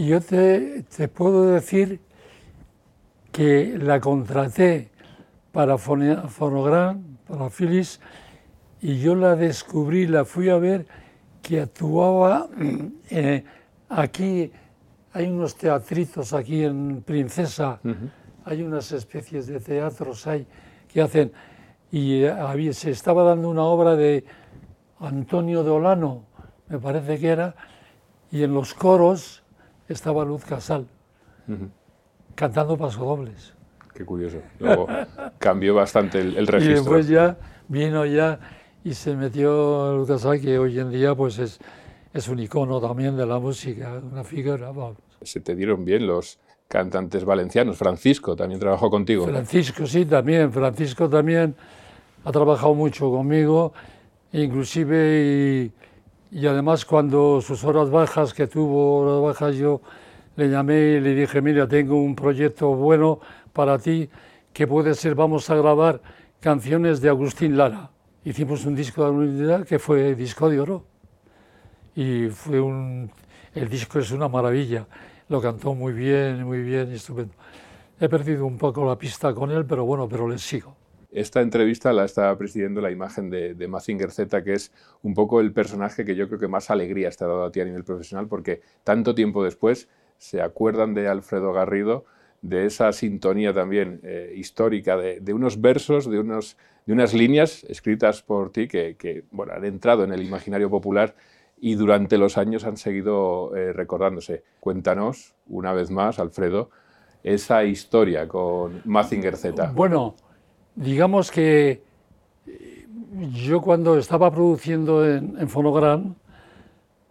yo 0.06 0.20
te, 0.20 0.84
puedo 1.14 1.46
decir 1.46 2.00
que 3.32 3.78
la 3.78 4.00
contraté 4.00 4.90
para 5.52 5.78
Fonogram, 5.78 7.18
para 7.26 7.48
Phyllis, 7.48 8.00
y 8.80 8.98
yo 8.98 9.14
la 9.14 9.36
descubrí, 9.36 10.06
la 10.06 10.24
fui 10.24 10.50
a 10.50 10.58
ver 10.58 10.86
que 11.40 11.60
actuaba 11.60 12.48
eh, 13.10 13.44
aquí, 13.88 14.52
hay 15.12 15.26
unos 15.26 15.56
teatritos 15.56 16.32
aquí 16.32 16.64
en 16.64 17.02
Princesa, 17.02 17.80
hay 18.44 18.62
unas 18.62 18.92
especies 18.92 19.46
de 19.46 19.60
teatros 19.60 20.26
hay, 20.26 20.46
que 20.88 21.00
hacen, 21.00 21.32
y 21.90 22.24
había, 22.24 22.72
se 22.72 22.90
estaba 22.90 23.22
dando 23.22 23.48
una 23.48 23.62
obra 23.62 23.94
de 23.96 24.24
Antonio 25.00 25.62
de 25.62 25.70
Olano, 25.70 26.24
me 26.68 26.78
parece 26.78 27.18
que 27.18 27.28
era, 27.28 27.54
y 28.30 28.42
en 28.42 28.52
los 28.52 28.74
coros 28.74 29.43
estaba 29.88 30.24
Luz 30.24 30.44
Casal 30.44 30.86
cantando 32.34 32.76
pasodobles. 32.76 33.54
Qué 33.94 34.04
curioso. 34.04 34.38
Luego 34.58 34.88
cambió 35.38 35.74
bastante 35.74 36.20
el, 36.20 36.46
registro. 36.46 36.72
Y 36.72 36.74
después 36.74 37.08
ya 37.08 37.36
vino 37.68 38.04
ya 38.04 38.40
y 38.82 38.94
se 38.94 39.14
metió 39.14 39.96
Luz 39.96 40.08
Casal, 40.08 40.40
que 40.40 40.58
hoy 40.58 40.78
en 40.78 40.90
día 40.90 41.14
pues 41.14 41.38
es, 41.38 41.58
es 42.12 42.28
un 42.28 42.38
icono 42.40 42.80
también 42.80 43.16
de 43.16 43.26
la 43.26 43.38
música, 43.38 44.00
una 44.10 44.24
figura. 44.24 44.72
Se 45.22 45.40
te 45.40 45.54
dieron 45.54 45.84
bien 45.84 46.06
los 46.06 46.38
cantantes 46.68 47.24
valencianos. 47.24 47.76
Francisco 47.76 48.34
también 48.34 48.60
trabajó 48.60 48.90
contigo. 48.90 49.26
Francisco 49.26 49.86
sí, 49.86 50.04
también. 50.04 50.52
Francisco 50.52 51.08
también 51.08 51.54
ha 52.24 52.32
trabajado 52.32 52.74
mucho 52.74 53.10
conmigo, 53.10 53.72
inclusive 54.32 55.70
y 55.70 55.72
y 56.34 56.48
además 56.48 56.84
cuando 56.84 57.40
sus 57.40 57.62
horas 57.62 57.90
bajas, 57.90 58.34
que 58.34 58.48
tuvo 58.48 58.98
horas 58.98 59.22
bajas, 59.22 59.54
yo 59.54 59.80
le 60.34 60.50
llamé 60.50 60.96
y 60.96 61.00
le 61.00 61.14
dije, 61.14 61.40
mira, 61.40 61.68
tengo 61.68 61.94
un 61.94 62.16
proyecto 62.16 62.74
bueno 62.74 63.20
para 63.52 63.78
ti, 63.78 64.10
que 64.52 64.66
puede 64.66 64.94
ser, 64.94 65.14
vamos 65.14 65.48
a 65.48 65.54
grabar 65.54 66.00
canciones 66.40 67.00
de 67.00 67.08
Agustín 67.08 67.56
Lara. 67.56 67.88
Hicimos 68.24 68.64
un 68.64 68.74
disco 68.74 69.04
de 69.04 69.10
unidad 69.10 69.64
que 69.64 69.78
fue 69.78 70.16
disco 70.16 70.50
de 70.50 70.58
oro. 70.58 70.84
Y 71.94 72.26
fue 72.30 72.60
un, 72.60 73.08
el 73.54 73.68
disco 73.68 74.00
es 74.00 74.10
una 74.10 74.26
maravilla. 74.26 74.88
Lo 75.28 75.40
cantó 75.40 75.72
muy 75.72 75.92
bien, 75.92 76.42
muy 76.42 76.62
bien, 76.62 76.90
estupendo. 76.90 77.34
He 78.00 78.08
perdido 78.08 78.44
un 78.44 78.58
poco 78.58 78.84
la 78.84 78.98
pista 78.98 79.32
con 79.32 79.52
él, 79.52 79.64
pero 79.66 79.84
bueno, 79.84 80.08
pero 80.08 80.28
le 80.28 80.38
sigo. 80.38 80.74
Esta 81.14 81.40
entrevista 81.40 81.92
la 81.92 82.04
está 82.04 82.36
presidiendo 82.36 82.80
la 82.80 82.90
imagen 82.90 83.30
de, 83.30 83.54
de 83.54 83.68
Mazinger 83.68 84.10
Z, 84.10 84.42
que 84.42 84.52
es 84.52 84.72
un 85.02 85.14
poco 85.14 85.40
el 85.40 85.52
personaje 85.52 86.04
que 86.04 86.16
yo 86.16 86.26
creo 86.26 86.40
que 86.40 86.48
más 86.48 86.70
alegría 86.70 87.08
te 87.10 87.24
ha 87.24 87.28
dado 87.28 87.44
a 87.44 87.52
ti 87.52 87.60
a 87.60 87.64
nivel 87.64 87.84
profesional, 87.84 88.26
porque 88.26 88.60
tanto 88.82 89.14
tiempo 89.14 89.44
después 89.44 89.88
se 90.18 90.42
acuerdan 90.42 90.92
de 90.92 91.06
Alfredo 91.06 91.52
Garrido, 91.52 92.04
de 92.42 92.66
esa 92.66 92.92
sintonía 92.92 93.54
también 93.54 94.00
eh, 94.02 94.34
histórica, 94.36 94.98
de, 94.98 95.32
unos 95.32 95.60
versos, 95.60 96.10
de, 96.10 96.18
unos, 96.18 96.58
unas 96.86 97.14
líneas 97.14 97.64
escritas 97.64 98.20
por 98.20 98.50
ti 98.50 98.68
que, 98.68 99.24
han 99.50 99.64
entrado 99.64 100.04
en 100.04 100.12
el 100.12 100.22
imaginario 100.22 100.68
popular 100.68 101.14
y 101.58 101.76
durante 101.76 102.18
los 102.18 102.36
años 102.36 102.64
han 102.64 102.76
seguido 102.76 103.56
eh, 103.56 103.72
recordándose. 103.72 104.42
Cuéntanos, 104.60 105.34
una 105.46 105.72
vez 105.72 105.90
más, 105.90 106.18
Alfredo, 106.18 106.70
esa 107.22 107.64
historia 107.64 108.28
con 108.28 108.82
Mazinger 108.84 109.38
Z. 109.38 109.72
Bueno, 109.74 110.14
digamos 110.74 111.30
que 111.30 111.82
yo 113.32 113.60
cuando 113.60 113.96
estaba 113.98 114.30
produciendo 114.30 115.06
en, 115.06 115.48
Fonogram, 115.48 116.16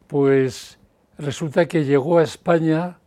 pues 0.07 0.77
resulta 1.17 1.65
que 1.65 1.85
llegó 1.85 2.19
a 2.19 2.23
España 2.23 2.99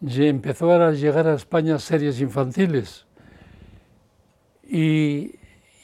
y 0.00 0.26
empezó 0.26 0.72
a 0.72 0.92
llegar 0.92 1.26
a 1.26 1.34
España 1.34 1.78
series 1.78 2.20
infantiles. 2.20 3.06
Y, 4.64 5.34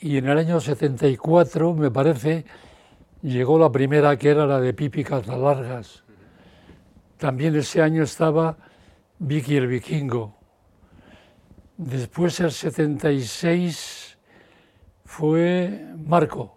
y, 0.00 0.18
en 0.18 0.28
el 0.28 0.38
año 0.38 0.60
74, 0.60 1.74
me 1.74 1.90
parece, 1.90 2.44
llegó 3.22 3.58
la 3.58 3.72
primera 3.72 4.16
que 4.16 4.30
era 4.30 4.46
la 4.46 4.60
de 4.60 4.74
Pipi 4.74 5.04
Largas. 5.04 6.04
También 7.18 7.56
ese 7.56 7.80
año 7.80 8.02
estaba 8.02 8.56
Vicky 9.18 9.56
el 9.56 9.66
Vikingo. 9.66 10.43
Después, 11.76 12.38
el 12.40 12.52
76, 12.52 14.16
fue 15.04 15.86
Marco. 16.06 16.54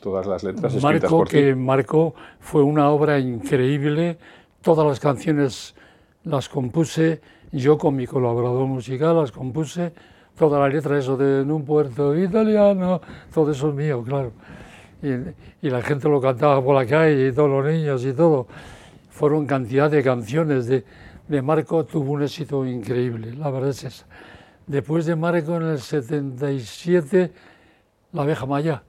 Todas 0.00 0.26
las 0.26 0.44
letras 0.44 0.74
escritas 0.74 1.02
Marco, 1.02 1.18
por 1.18 1.28
que 1.28 1.54
Marco 1.54 2.14
fue 2.38 2.62
una 2.62 2.90
obra 2.90 3.18
increíble. 3.18 4.18
Todas 4.60 4.86
las 4.86 5.00
canciones 5.00 5.74
las 6.24 6.48
compuse 6.48 7.20
yo 7.50 7.76
con 7.76 7.96
mi 7.96 8.06
colaborador 8.06 8.66
musical, 8.66 9.16
las 9.16 9.32
compuse. 9.32 9.92
Toda 10.36 10.58
la 10.60 10.68
letra, 10.68 10.98
eso 10.98 11.16
de 11.16 11.42
en 11.42 11.50
un 11.50 11.64
puerto 11.64 12.16
italiano, 12.16 13.00
todo 13.32 13.52
eso 13.52 13.68
es 13.68 13.74
mío, 13.74 14.02
claro. 14.02 14.32
Y, 15.00 15.66
y 15.66 15.70
la 15.70 15.80
gente 15.80 16.08
lo 16.08 16.20
cantaba 16.20 16.62
por 16.62 16.74
la 16.74 16.86
calle 16.86 17.28
y 17.28 17.32
todos 17.32 17.50
los 17.50 17.72
niños 17.72 18.04
y 18.04 18.12
todo. 18.12 18.46
Fueron 19.10 19.46
cantidad 19.46 19.90
de 19.90 20.02
canciones 20.02 20.66
de, 20.66 20.84
de 21.28 21.42
Marco 21.42 21.84
tuvo 21.84 22.12
un 22.12 22.22
éxito 22.22 22.66
increíble, 22.66 23.34
la 23.34 23.50
verdad 23.50 23.70
es 23.70 23.84
esa. 23.84 24.06
Después 24.66 25.06
de 25.06 25.16
Marco 25.16 25.56
en 25.56 25.62
el 25.62 25.78
77, 25.78 27.32
La 28.12 28.22
abeja 28.22 28.46
maya. 28.46 28.82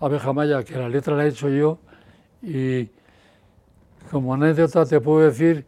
La 0.00 0.06
abeja 0.06 0.32
maya, 0.32 0.64
que 0.64 0.76
la 0.76 0.88
letra 0.88 1.16
la 1.16 1.24
he 1.24 1.28
hecho 1.28 1.48
yo 1.48 1.78
y 2.42 2.90
como 4.10 4.34
anécdota 4.34 4.84
te 4.84 5.00
puedo 5.00 5.20
decir 5.26 5.64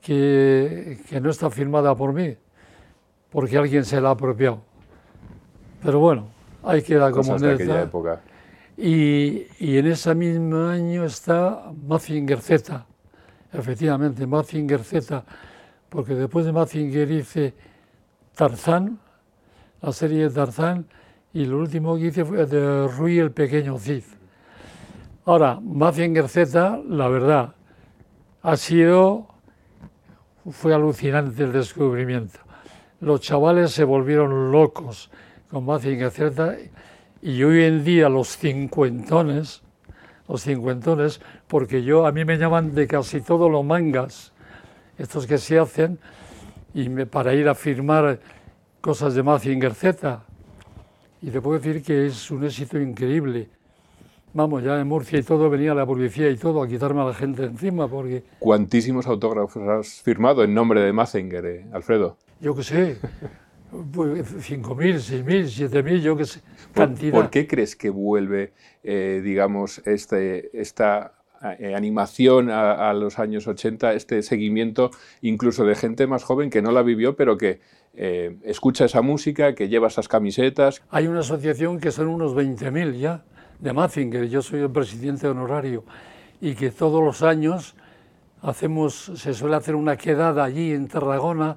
que, 0.00 1.00
que 1.08 1.20
no 1.20 1.30
está 1.30 1.50
firmada 1.50 1.94
por 1.94 2.12
mí, 2.12 2.36
porque 3.30 3.58
alguien 3.58 3.84
se 3.84 4.00
la 4.00 4.10
ha 4.10 4.12
apropiado. 4.12 4.62
Pero 5.82 5.98
bueno, 5.98 6.28
hay 6.62 6.82
que 6.82 6.94
dar 6.94 7.12
como 7.12 7.34
anécdota. 7.34 7.82
época. 7.82 8.20
Y, 8.76 9.46
y, 9.58 9.76
en 9.76 9.86
ese 9.86 10.14
mismo 10.14 10.64
año 10.64 11.04
está 11.04 11.70
Mazinger 11.86 12.40
Z 12.40 12.86
efectivamente, 13.52 14.26
Mazinger 14.26 14.82
Z, 14.82 15.24
porque 15.88 16.14
después 16.14 16.46
de 16.46 16.52
Mazinger 16.52 17.10
hice 17.10 17.54
Tarzán, 18.34 18.98
la 19.80 19.92
serie 19.92 20.28
de 20.28 20.30
Tarzán, 20.30 20.86
y 21.34 21.44
lo 21.44 21.58
último 21.58 21.96
que 21.96 22.06
hice 22.06 22.24
fue 22.24 22.46
de 22.46 22.86
Rui 22.88 23.18
el 23.18 23.32
Pequeño 23.32 23.78
Cid. 23.78 24.04
Ahora, 25.24 25.60
Mazinger 25.60 26.28
Z, 26.28 26.80
la 26.88 27.08
verdad, 27.08 27.54
ha 28.42 28.56
sido, 28.56 29.28
fue 30.50 30.74
alucinante 30.74 31.44
el 31.44 31.52
descubrimiento. 31.52 32.40
Los 33.00 33.20
chavales 33.20 33.72
se 33.72 33.84
volvieron 33.84 34.50
locos 34.50 35.10
con 35.50 35.64
Mazinger 35.64 36.10
Z 36.10 36.56
y 37.20 37.42
hoy 37.44 37.64
en 37.64 37.84
día 37.84 38.08
los 38.08 38.36
cincuentones, 38.36 39.62
los 40.28 40.42
cincuentones, 40.42 41.20
porque 41.48 41.82
yo, 41.82 42.06
a 42.06 42.12
mí 42.12 42.24
me 42.24 42.38
llaman 42.38 42.74
de 42.74 42.86
casi 42.86 43.20
todos 43.20 43.50
los 43.50 43.64
mangas, 43.64 44.32
estos 44.98 45.26
que 45.26 45.38
se 45.38 45.58
hacen, 45.58 45.98
y 46.74 46.88
me, 46.88 47.06
para 47.06 47.34
ir 47.34 47.48
a 47.48 47.54
firmar 47.54 48.20
cosas 48.80 49.14
de 49.14 49.22
Mazinger 49.22 49.74
Z. 49.74 50.22
Y 51.20 51.30
te 51.30 51.40
puedo 51.40 51.58
decir 51.58 51.82
que 51.82 52.06
es 52.06 52.30
un 52.30 52.44
éxito 52.44 52.80
increíble. 52.80 53.48
Vamos, 54.34 54.62
ya 54.62 54.80
en 54.80 54.88
Murcia 54.88 55.18
y 55.18 55.22
todo 55.22 55.50
venía 55.50 55.74
la 55.74 55.84
policía 55.84 56.30
y 56.30 56.36
todo 56.36 56.62
a 56.62 56.68
quitarme 56.68 57.02
a 57.02 57.04
la 57.04 57.14
gente 57.14 57.44
encima 57.44 57.86
porque... 57.86 58.24
¿Cuantísimos 58.38 59.06
autógrafos 59.06 59.62
has 59.68 60.00
firmado 60.00 60.42
en 60.42 60.54
nombre 60.54 60.80
de 60.80 60.92
Mazinger, 60.92 61.44
eh, 61.44 61.66
Alfredo? 61.72 62.16
Yo 62.40 62.56
qué 62.56 62.62
sé, 62.62 62.98
5.000, 63.72 65.24
6.000, 65.24 65.70
7.000, 65.70 66.00
yo 66.00 66.16
qué 66.16 66.24
sé, 66.26 66.40
cantidad. 66.74 67.12
¿Por, 67.12 67.30
qué 67.30 67.46
crees 67.46 67.74
que 67.74 67.90
vuelve, 67.90 68.52
eh, 68.82 69.22
digamos, 69.24 69.80
este, 69.86 70.60
esta 70.60 71.14
eh, 71.58 71.74
animación 71.74 72.50
a, 72.50 72.92
los 72.92 73.18
años 73.18 73.48
80, 73.48 73.94
este 73.94 74.22
seguimiento 74.22 74.90
incluso 75.22 75.64
de 75.64 75.74
gente 75.74 76.06
más 76.06 76.22
joven 76.22 76.50
que 76.50 76.62
no 76.62 76.70
la 76.70 76.82
vivió, 76.82 77.16
pero 77.16 77.36
que 77.36 77.60
eh, 77.94 78.36
escucha 78.44 78.84
esa 78.84 79.02
música, 79.02 79.54
que 79.54 79.68
lleva 79.68 79.88
esas 79.88 80.06
camisetas. 80.06 80.82
Hay 80.90 81.08
una 81.08 81.20
asociación 81.20 81.80
que 81.80 81.90
son 81.90 82.08
unos 82.08 82.34
20.000 82.36 82.92
ya, 82.98 83.24
de 83.58 83.72
Mazinger, 83.72 84.28
yo 84.28 84.42
soy 84.42 84.60
el 84.60 84.70
presidente 84.70 85.26
honorario, 85.26 85.84
y 86.40 86.54
que 86.54 86.70
todos 86.70 87.02
los 87.02 87.22
años 87.22 87.74
hacemos, 88.40 89.12
se 89.16 89.34
suele 89.34 89.56
hacer 89.56 89.74
una 89.74 89.96
quedada 89.96 90.44
allí 90.44 90.72
en 90.72 90.86
Tarragona, 90.86 91.56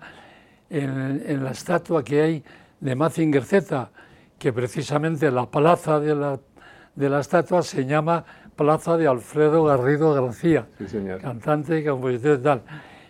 en, 0.70 1.44
la 1.44 1.52
estatua 1.52 2.04
que 2.04 2.22
hay 2.22 2.44
de 2.80 2.96
Mazinger 2.96 3.44
Z, 3.44 3.90
que 4.38 4.54
precisamente 4.54 5.32
la 5.32 5.50
plaza 5.50 6.00
de 6.00 6.16
la, 6.16 6.40
de 6.96 7.10
la 7.10 7.20
estatua 7.20 7.62
se 7.62 7.86
llama 7.86 8.26
Plaza 8.56 8.98
de 8.98 9.08
Alfredo 9.08 9.66
Garrido 9.66 10.14
García, 10.14 10.68
cantante, 11.22 11.84
compositor 11.84 12.40
y 12.40 12.44
tal. 12.44 12.62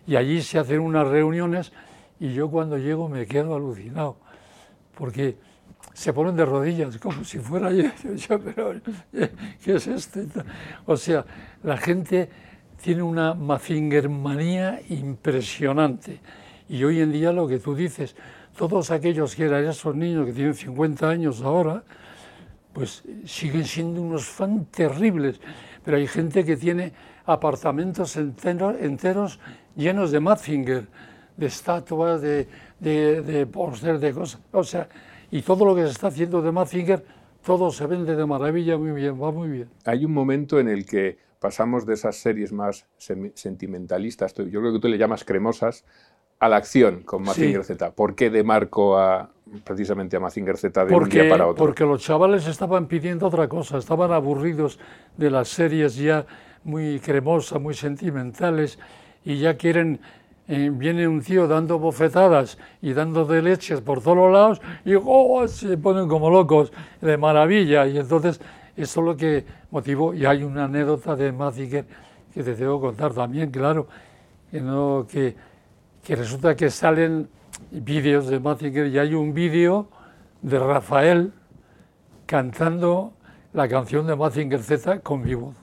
Y 0.07 0.15
allí 0.15 0.41
se 0.41 0.59
hacen 0.59 0.79
unas 0.79 1.07
reuniones 1.07 1.71
y 2.19 2.33
yo 2.33 2.49
cuando 2.49 2.77
llego 2.77 3.09
me 3.09 3.25
quedo 3.25 3.55
alucinado, 3.55 4.17
porque 4.97 5.37
se 5.93 6.13
ponen 6.13 6.35
de 6.35 6.45
rodillas, 6.45 6.97
como 6.97 7.23
si 7.23 7.39
fuera 7.39 7.71
yo, 7.71 7.89
yo 8.15 8.39
pero 8.39 8.73
¿qué 9.63 9.75
es 9.75 9.87
esto? 9.87 10.19
O 10.85 10.97
sea, 10.97 11.25
la 11.63 11.77
gente 11.77 12.29
tiene 12.81 13.01
una 13.01 13.33
mazingermanía 13.33 14.81
impresionante. 14.89 16.19
Y 16.67 16.83
hoy 16.83 17.01
en 17.01 17.11
día 17.11 17.31
lo 17.31 17.47
que 17.47 17.59
tú 17.59 17.75
dices, 17.75 18.15
todos 18.57 18.91
aquellos 18.91 19.35
que 19.35 19.45
eran 19.45 19.65
esos 19.65 19.95
niños 19.95 20.25
que 20.25 20.33
tienen 20.33 20.53
50 20.53 21.07
años 21.07 21.41
ahora, 21.41 21.83
pues 22.73 23.03
siguen 23.25 23.65
siendo 23.65 24.01
unos 24.01 24.25
fans 24.25 24.69
terribles. 24.71 25.39
Pero 25.83 25.97
hay 25.97 26.07
gente 26.07 26.43
que 26.43 26.57
tiene 26.57 26.93
apartamentos 27.25 28.15
enteros, 28.17 28.75
enteros 28.79 29.39
llenos 29.75 30.11
de 30.11 30.19
Mazinger, 30.19 30.87
de 31.37 31.45
estatuas, 31.45 32.21
de, 32.21 32.47
de, 32.79 33.21
de 33.21 33.45
póster, 33.45 33.99
de 33.99 34.13
cosas. 34.13 34.41
O 34.51 34.63
sea, 34.63 34.87
y 35.31 35.41
todo 35.41 35.65
lo 35.65 35.75
que 35.75 35.83
se 35.83 35.91
está 35.91 36.07
haciendo 36.07 36.41
de 36.41 36.51
Mazinger, 36.51 37.05
todo 37.43 37.71
se 37.71 37.85
vende 37.85 38.15
de 38.15 38.25
maravilla, 38.25 38.77
muy 38.77 38.91
bien, 38.91 39.21
va 39.21 39.31
muy 39.31 39.49
bien. 39.49 39.69
Hay 39.85 40.03
un 40.03 40.13
momento 40.13 40.59
en 40.59 40.67
el 40.67 40.85
que 40.85 41.19
pasamos 41.39 41.85
de 41.85 41.93
esas 41.93 42.15
series 42.15 42.51
más 42.51 42.87
sentimentalistas, 42.97 44.33
yo 44.33 44.59
creo 44.59 44.73
que 44.73 44.79
tú 44.79 44.87
le 44.87 44.97
llamas 44.97 45.23
cremosas, 45.23 45.85
a 46.39 46.49
la 46.49 46.57
acción 46.57 47.01
con 47.03 47.23
Mazinger 47.23 47.63
Z. 47.63 47.91
¿Por 47.91 48.15
qué 48.15 48.29
de 48.29 48.43
Marco 48.43 48.97
a, 48.97 49.29
precisamente 49.63 50.17
a 50.17 50.19
Mazinger 50.19 50.57
Z 50.57 50.85
de 50.85 50.95
un 50.95 51.09
día 51.09 51.29
para 51.29 51.47
otro? 51.47 51.63
Porque 51.65 51.83
los 51.85 52.01
chavales 52.01 52.47
estaban 52.47 52.87
pidiendo 52.87 53.27
otra 53.27 53.47
cosa, 53.47 53.77
estaban 53.77 54.11
aburridos 54.11 54.79
de 55.17 55.31
las 55.31 55.47
series 55.47 55.95
ya 55.95 56.25
muy 56.63 56.99
cremosas, 56.99 57.61
muy 57.61 57.73
sentimentales, 57.73 58.79
y 59.23 59.37
ya 59.39 59.55
quieren 59.55 59.99
eh, 60.47 60.69
viene 60.71 61.07
un 61.07 61.21
tío 61.21 61.47
dando 61.47 61.79
bofetadas 61.79 62.59
y 62.79 62.93
dando 62.93 63.25
de 63.25 63.41
leches 63.41 63.81
por 63.81 64.03
todos 64.03 64.31
lados 64.31 64.61
y 64.85 64.93
oh, 64.93 65.47
se 65.47 65.75
ponen 65.75 66.07
como 66.07 66.29
locos 66.29 66.71
de 67.01 67.17
maravilla. 67.17 67.87
Y 67.87 67.97
entonces 67.97 68.39
eso 68.77 68.99
es 68.99 69.05
lo 69.05 69.17
que 69.17 69.43
motivó. 69.71 70.13
Y 70.13 70.25
hay 70.25 70.43
una 70.43 70.65
anécdota 70.65 71.15
de 71.15 71.31
Mazinger 71.31 71.85
que 72.31 72.43
te 72.43 72.53
debo 72.53 72.79
contar 72.79 73.13
también, 73.13 73.49
claro, 73.49 73.87
que, 74.51 74.61
no, 74.61 75.07
que, 75.09 75.35
que 76.05 76.15
resulta 76.15 76.55
que 76.55 76.69
salen 76.69 77.27
vídeos 77.71 78.27
de 78.27 78.39
Mazinger 78.39 78.87
y 78.87 78.99
hay 78.99 79.15
un 79.15 79.33
vídeo 79.33 79.87
de 80.43 80.59
Rafael 80.59 81.33
cantando 82.27 83.13
la 83.53 83.67
canción 83.67 84.05
de 84.05 84.15
Mazinger 84.15 84.61
Z 84.61 84.99
con 84.99 85.23
mi 85.23 85.33
voz. 85.33 85.55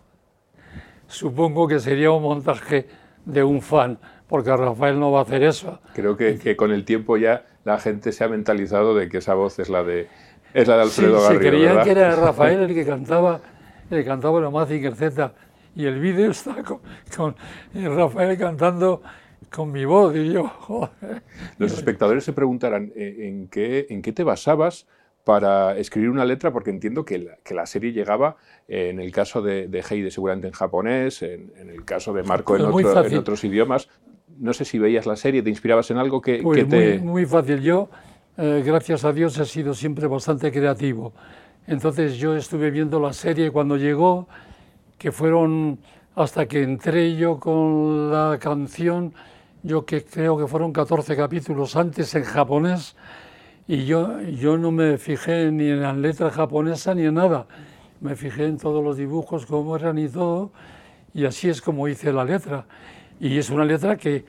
Supongo 1.06 1.68
que 1.68 1.78
sería 1.78 2.10
un 2.10 2.22
montaje 2.22 2.88
de 3.24 3.44
un 3.44 3.62
fan, 3.62 3.98
porque 4.26 4.54
Rafael 4.56 4.98
no 4.98 5.12
va 5.12 5.20
a 5.20 5.22
hacer 5.22 5.44
eso. 5.44 5.78
Creo 5.94 6.16
que, 6.16 6.38
que 6.38 6.56
con 6.56 6.72
el 6.72 6.84
tiempo 6.84 7.16
ya 7.16 7.46
la 7.64 7.78
gente 7.78 8.10
se 8.10 8.24
ha 8.24 8.28
mentalizado 8.28 8.96
de 8.96 9.08
que 9.08 9.18
esa 9.18 9.34
voz 9.34 9.60
es 9.60 9.68
la 9.68 9.84
de 9.84 10.08
es 10.54 10.66
la 10.66 10.76
de 10.76 10.82
Alfredo 10.82 11.18
sí, 11.20 11.34
Garrido, 11.34 11.40
Se 11.40 11.48
creían 11.50 11.84
que 11.84 11.90
era 11.92 12.16
Rafael 12.16 12.60
el 12.68 12.74
que 12.74 12.84
cantaba, 12.84 13.40
el 13.90 13.98
que 13.98 14.04
cantaba 14.04 14.40
la 14.40 14.50
Mazinger 14.50 14.96
Z. 14.96 15.32
Y 15.76 15.86
el 15.86 16.00
vídeo 16.00 16.30
está 16.32 16.56
con, 17.16 17.36
Rafael 17.74 18.36
cantando 18.36 19.02
con 19.50 19.72
mi 19.72 19.84
voz 19.84 20.14
y 20.16 20.32
yo. 20.32 20.50
Los 21.58 21.72
espectadores 21.72 22.24
se 22.24 22.32
preguntarán 22.32 22.92
eh, 22.94 23.28
en 23.28 23.48
qué, 23.48 23.86
en 23.90 24.02
qué 24.02 24.12
te 24.12 24.24
basabas 24.24 24.86
para 25.24 25.78
escribir 25.78 26.10
una 26.10 26.24
letra, 26.24 26.52
porque 26.52 26.70
entiendo 26.70 27.04
que 27.04 27.18
la, 27.18 27.36
que 27.44 27.54
la 27.54 27.66
serie 27.66 27.92
llegaba, 27.92 28.36
eh, 28.66 28.88
en 28.90 29.00
el 29.00 29.12
caso 29.12 29.40
de, 29.40 29.68
de 29.68 29.84
Heide 29.88 30.10
seguramente 30.10 30.48
en 30.48 30.52
japonés, 30.52 31.22
en, 31.22 31.52
el 31.56 31.84
caso 31.84 32.12
de 32.12 32.22
Marco 32.24 32.56
en, 32.56 32.62
en, 32.62 33.18
otros 33.18 33.44
idiomas. 33.44 33.88
No 34.38 34.52
sé 34.52 34.64
si 34.64 34.78
veías 34.78 35.06
la 35.06 35.16
serie, 35.16 35.42
te 35.42 35.50
inspirabas 35.50 35.90
en 35.90 35.98
algo 35.98 36.20
que, 36.20 36.40
pues 36.42 36.58
que 36.58 36.64
te... 36.64 36.98
Muy, 36.98 37.08
muy 37.08 37.26
fácil. 37.26 37.60
Yo 37.60 37.88
eh, 38.38 38.62
gracias 38.64 39.04
a 39.04 39.12
Dios, 39.12 39.38
he 39.38 39.44
sido 39.44 39.74
siempre 39.74 40.06
bastante 40.06 40.50
creativo. 40.50 41.12
Entonces 41.66 42.16
yo 42.16 42.34
estuve 42.34 42.70
viendo 42.70 42.98
la 42.98 43.12
serie 43.12 43.50
cuando 43.50 43.76
llegó, 43.76 44.26
que 44.98 45.12
fueron 45.12 45.78
hasta 46.14 46.46
que 46.46 46.62
entré 46.62 47.14
yo 47.14 47.38
con 47.38 48.10
la 48.10 48.38
canción, 48.40 49.12
yo 49.62 49.84
que 49.84 50.04
creo 50.04 50.36
que 50.36 50.46
fueron 50.46 50.72
14 50.72 51.16
capítulos 51.16 51.76
antes 51.76 52.14
en 52.14 52.24
japonés, 52.24 52.96
y 53.68 53.84
yo, 53.84 54.20
yo 54.22 54.58
no 54.58 54.72
me 54.72 54.98
fijé 54.98 55.50
ni 55.52 55.68
en 55.68 55.82
la 55.82 55.92
letra 55.92 56.30
japonesa 56.30 56.94
ni 56.94 57.04
en 57.04 57.14
nada. 57.14 57.46
Me 58.00 58.16
fijé 58.16 58.46
en 58.46 58.58
todos 58.58 58.82
los 58.82 58.96
dibujos, 58.96 59.46
cómo 59.46 59.76
eran 59.76 59.98
y 59.98 60.08
todo, 60.08 60.50
y 61.14 61.24
así 61.24 61.48
es 61.48 61.62
como 61.62 61.86
hice 61.86 62.12
la 62.12 62.24
letra. 62.24 62.66
Y 63.20 63.38
es 63.38 63.50
una 63.50 63.64
letra 63.64 63.96
que 63.96 64.24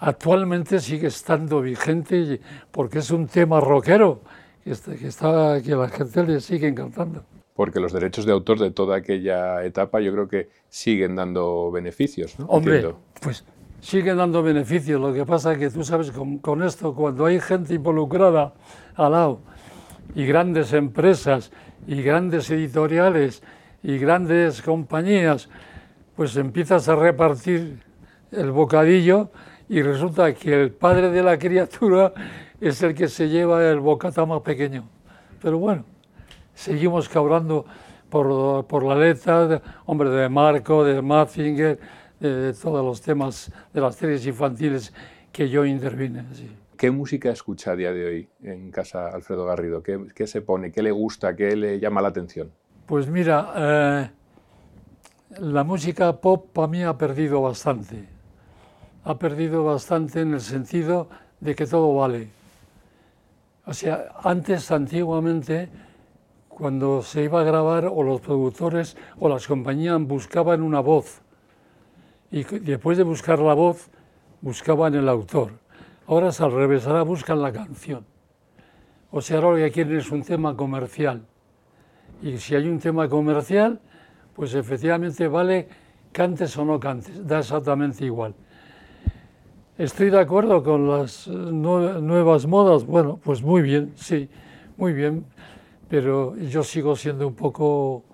actualmente 0.00 0.80
sigue 0.80 1.06
estando 1.06 1.60
vigente 1.60 2.40
porque 2.70 2.98
es 2.98 3.10
un 3.12 3.28
tema 3.28 3.60
rockero 3.60 4.22
que, 4.64 4.72
está, 5.06 5.62
que, 5.62 5.74
la 5.76 5.88
gente 5.88 6.24
le 6.24 6.40
sigue 6.40 6.66
encantando. 6.66 7.22
Porque 7.54 7.80
los 7.80 7.92
derechos 7.92 8.26
de 8.26 8.32
autor 8.32 8.58
de 8.58 8.70
toda 8.70 8.96
aquella 8.96 9.64
etapa 9.64 10.00
yo 10.00 10.12
creo 10.12 10.28
que 10.28 10.48
siguen 10.68 11.16
dando 11.16 11.70
beneficios, 11.70 12.38
¿no? 12.38 12.46
Hombre, 12.46 12.94
pues 13.20 13.44
siguen 13.80 14.16
dando 14.16 14.42
beneficios. 14.42 15.00
Lo 15.00 15.12
que 15.12 15.24
pasa 15.24 15.52
es 15.52 15.58
que 15.58 15.70
tú 15.70 15.84
sabes, 15.84 16.10
con, 16.10 16.38
con 16.38 16.62
esto, 16.62 16.94
cuando 16.94 17.26
hay 17.26 17.40
gente 17.40 17.74
involucrada 17.74 18.52
al 18.94 19.12
lado, 19.12 19.40
y 20.14 20.24
grandes 20.24 20.72
empresas, 20.72 21.50
y 21.86 22.02
grandes 22.02 22.50
editoriales, 22.50 23.42
y 23.82 23.98
grandes 23.98 24.62
compañías, 24.62 25.48
pues 26.16 26.36
empiezas 26.36 26.88
a 26.88 26.96
repartir 26.96 27.80
el 28.32 28.50
bocadillo 28.50 29.30
y 29.68 29.82
resulta 29.82 30.34
que 30.34 30.62
el 30.62 30.72
padre 30.72 31.10
de 31.10 31.22
la 31.22 31.38
criatura 31.38 32.12
es 32.60 32.82
el 32.82 32.94
que 32.94 33.08
se 33.08 33.28
lleva 33.28 33.64
el 33.64 33.80
bocata 33.80 34.26
más 34.26 34.40
pequeño. 34.40 34.88
Pero 35.40 35.58
bueno, 35.58 35.84
seguimos 36.54 37.08
cabrando 37.08 37.64
por, 38.10 38.66
por 38.66 38.82
la 38.84 38.96
letra, 38.96 39.62
hombre, 39.86 40.10
de 40.10 40.28
Marco, 40.28 40.84
de 40.84 41.00
Mazinger, 41.00 41.78
de, 42.20 42.52
todos 42.52 42.84
los 42.84 43.00
temas 43.00 43.50
de 43.72 43.80
las 43.80 43.96
series 43.96 44.26
infantiles 44.26 44.92
que 45.32 45.48
yo 45.48 45.64
intervine. 45.64 46.24
¿Qué 46.76 46.90
música 46.90 47.30
escucha 47.30 47.72
a 47.72 47.76
día 47.76 47.92
de 47.92 48.06
hoy 48.06 48.28
en 48.42 48.70
casa 48.70 49.08
Alfredo 49.08 49.44
Garrido? 49.44 49.82
¿Qué, 49.82 49.98
qué 50.14 50.26
se 50.26 50.42
pone? 50.42 50.70
¿Qué 50.70 50.82
le 50.82 50.90
gusta? 50.92 51.34
¿Qué 51.34 51.56
le 51.56 51.80
llama 51.80 52.00
la 52.00 52.08
atención? 52.08 52.50
Pues 52.86 53.08
mira, 53.08 53.52
eh, 53.56 54.10
la 55.40 55.64
música 55.64 56.20
pop 56.20 56.46
para 56.52 56.68
mí 56.68 56.82
ha 56.82 56.96
perdido 56.96 57.42
bastante 57.42 58.18
ha 59.08 59.18
perdido 59.18 59.64
bastante 59.64 60.20
en 60.20 60.34
el 60.34 60.40
sentido 60.42 61.08
de 61.40 61.54
que 61.54 61.66
todo 61.66 61.94
vale. 61.94 62.28
O 63.64 63.72
sea, 63.72 64.08
antes, 64.22 64.70
antiguamente, 64.70 65.70
cuando 66.48 67.02
se 67.02 67.22
iba 67.22 67.40
a 67.40 67.44
grabar, 67.44 67.86
o 67.86 68.02
los 68.02 68.20
productores 68.20 68.98
o 69.18 69.30
las 69.30 69.46
compañías 69.46 69.98
buscaban 70.02 70.62
una 70.62 70.80
voz, 70.80 71.22
y 72.30 72.44
después 72.44 72.98
de 72.98 73.04
buscar 73.04 73.38
la 73.38 73.54
voz, 73.54 73.90
buscaban 74.40 74.94
el 74.94 75.08
autor. 75.08 75.52
Ahora 76.06 76.28
es 76.28 76.40
al 76.40 76.52
revés, 76.52 76.86
ahora 76.86 77.02
buscan 77.02 77.42
la 77.42 77.52
canción. 77.52 78.04
O 79.10 79.20
sea, 79.20 79.38
ahora 79.38 79.50
lo 79.50 79.56
que 79.56 79.72
quieren 79.72 79.96
es 79.96 80.10
un 80.10 80.22
tema 80.22 80.56
comercial. 80.56 81.26
Y 82.22 82.38
si 82.38 82.54
hay 82.54 82.68
un 82.68 82.78
tema 82.78 83.08
comercial, 83.08 83.80
pues 84.34 84.54
efectivamente 84.54 85.28
vale 85.28 85.68
cantes 86.12 86.56
o 86.56 86.64
no 86.64 86.78
cantes, 86.80 87.26
da 87.26 87.38
exactamente 87.38 88.04
igual. 88.04 88.34
Estoy 89.78 90.10
de 90.10 90.18
acuerdo 90.18 90.62
con 90.64 90.88
las 90.88 91.28
eh, 91.28 91.30
nuevas 91.30 92.46
modas. 92.46 92.84
Bueno, 92.84 93.20
pues 93.22 93.42
muy 93.42 93.62
bien, 93.62 93.92
sí, 93.94 94.28
muy 94.76 94.92
bien. 94.92 95.24
Pero 95.88 96.36
yo 96.36 96.62
sigo 96.62 96.96
siendo 96.96 97.28
un 97.28 97.34
poco 97.34 98.04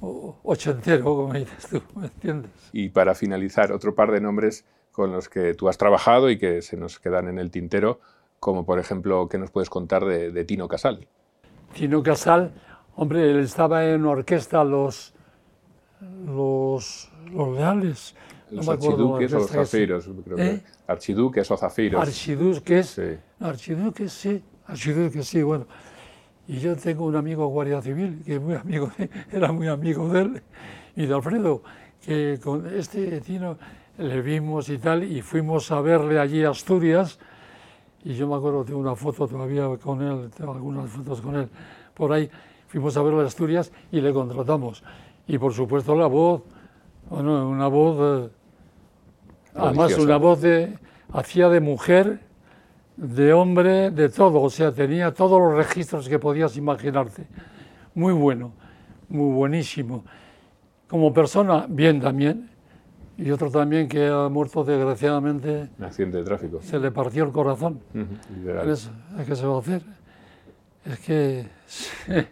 ochentero, 0.00 1.04
como 1.04 1.32
dices 1.34 1.66
tú, 1.68 1.82
¿me 1.96 2.06
entiendes? 2.06 2.50
Y 2.72 2.88
para 2.90 3.14
finalizar, 3.14 3.72
otro 3.72 3.94
par 3.94 4.10
de 4.10 4.20
nombres 4.20 4.64
con 4.92 5.12
los 5.12 5.28
que 5.28 5.54
tú 5.54 5.68
has 5.68 5.78
trabajado 5.78 6.30
y 6.30 6.38
que 6.38 6.62
se 6.62 6.76
nos 6.76 6.98
quedan 6.98 7.28
en 7.28 7.38
el 7.38 7.50
tintero, 7.50 8.00
como 8.38 8.64
por 8.64 8.78
ejemplo, 8.78 9.28
¿qué 9.28 9.38
nos 9.38 9.50
puedes 9.50 9.70
contar 9.70 10.04
de, 10.04 10.44
Tino 10.44 10.66
Casal? 10.68 11.06
Tino 11.74 12.02
Casal, 12.02 12.52
hombre, 12.96 13.30
él 13.30 13.40
estaba 13.40 13.84
en 13.86 14.04
orquesta 14.06 14.64
Los, 14.64 15.14
los, 16.26 17.10
los 17.32 17.48
Leales, 17.56 18.14
Los 18.50 18.68
archiduques 18.68 19.32
o 19.32 19.38
los 19.38 19.46
sí. 19.48 19.54
zafiros. 19.54 20.08
creo 20.24 20.36
que- 20.36 20.46
¿Eh? 20.46 20.62
Archiduques 20.88 21.50
o 21.50 21.56
zafiros. 21.56 22.00
Archiduques, 22.00 22.86
Sí. 22.88 23.18
archiduques, 23.38 24.12
sí, 24.12 24.42
archiduques, 24.66 25.26
sí, 25.28 25.42
bueno. 25.42 25.66
Y 26.50 26.58
yo 26.58 26.74
tengo 26.74 27.04
un 27.04 27.14
amigo 27.14 27.46
guardia 27.46 27.80
civil, 27.80 28.22
que 28.26 28.40
muy 28.40 28.54
amigo 28.56 28.90
de- 28.98 29.08
era 29.32 29.52
muy 29.52 29.68
amigo 29.68 30.08
de 30.08 30.20
él, 30.22 30.42
y 30.96 31.06
de 31.06 31.14
Alfredo, 31.14 31.62
que 32.04 32.40
con 32.42 32.66
este 32.74 33.20
tino 33.20 33.56
le 33.98 34.20
vimos 34.20 34.68
y 34.68 34.78
tal, 34.78 35.04
y 35.04 35.22
fuimos 35.22 35.70
a 35.70 35.80
verle 35.80 36.18
allí 36.18 36.42
a 36.42 36.50
Asturias, 36.50 37.20
y 38.02 38.14
yo 38.14 38.26
me 38.26 38.34
acuerdo, 38.34 38.64
tengo 38.64 38.80
una 38.80 38.96
foto 38.96 39.28
todavía 39.28 39.68
con 39.80 40.02
él, 40.02 40.28
tengo 40.36 40.52
algunas 40.52 40.90
fotos 40.90 41.20
con 41.20 41.36
él 41.36 41.48
por 41.94 42.12
ahí, 42.12 42.28
fuimos 42.66 42.96
a 42.96 43.02
verle 43.02 43.20
a 43.22 43.26
Asturias 43.26 43.70
y 43.92 44.00
le 44.00 44.12
contratamos. 44.12 44.82
Y 45.28 45.38
por 45.38 45.52
supuesto 45.52 45.94
la 45.94 46.06
voz, 46.08 46.42
bueno, 47.10 47.48
una 47.48 47.68
voz... 47.68 47.96
eh, 48.26 48.30
Además, 49.54 49.92
una 49.98 50.16
voz 50.16 50.40
de, 50.40 50.78
hacía 51.12 51.48
de 51.48 51.60
mujer, 51.60 52.20
de 53.00 53.32
hombre, 53.32 53.90
de 53.90 54.08
todo. 54.10 54.40
O 54.42 54.50
sea, 54.50 54.72
tenía 54.72 55.12
todos 55.12 55.40
los 55.40 55.54
registros 55.54 56.08
que 56.08 56.18
podías 56.18 56.56
imaginarte. 56.56 57.26
Muy 57.94 58.12
bueno, 58.12 58.52
muy 59.08 59.32
buenísimo. 59.34 60.04
Como 60.88 61.12
persona, 61.12 61.66
bien 61.68 62.00
también. 62.00 62.50
Y 63.16 63.30
otro 63.30 63.50
también 63.50 63.86
que 63.88 64.06
ha 64.06 64.28
muerto 64.28 64.64
desgraciadamente, 64.64 65.68
Un 65.78 65.84
accidente 65.84 66.18
de 66.18 66.24
tráfico. 66.24 66.60
se 66.62 66.78
le 66.78 66.90
partió 66.90 67.24
el 67.24 67.32
corazón. 67.32 67.80
Eso, 68.66 68.90
¿Qué 69.26 69.36
se 69.36 69.46
va 69.46 69.56
a 69.56 69.58
hacer? 69.60 69.82
Es 70.86 70.98
que 71.00 71.46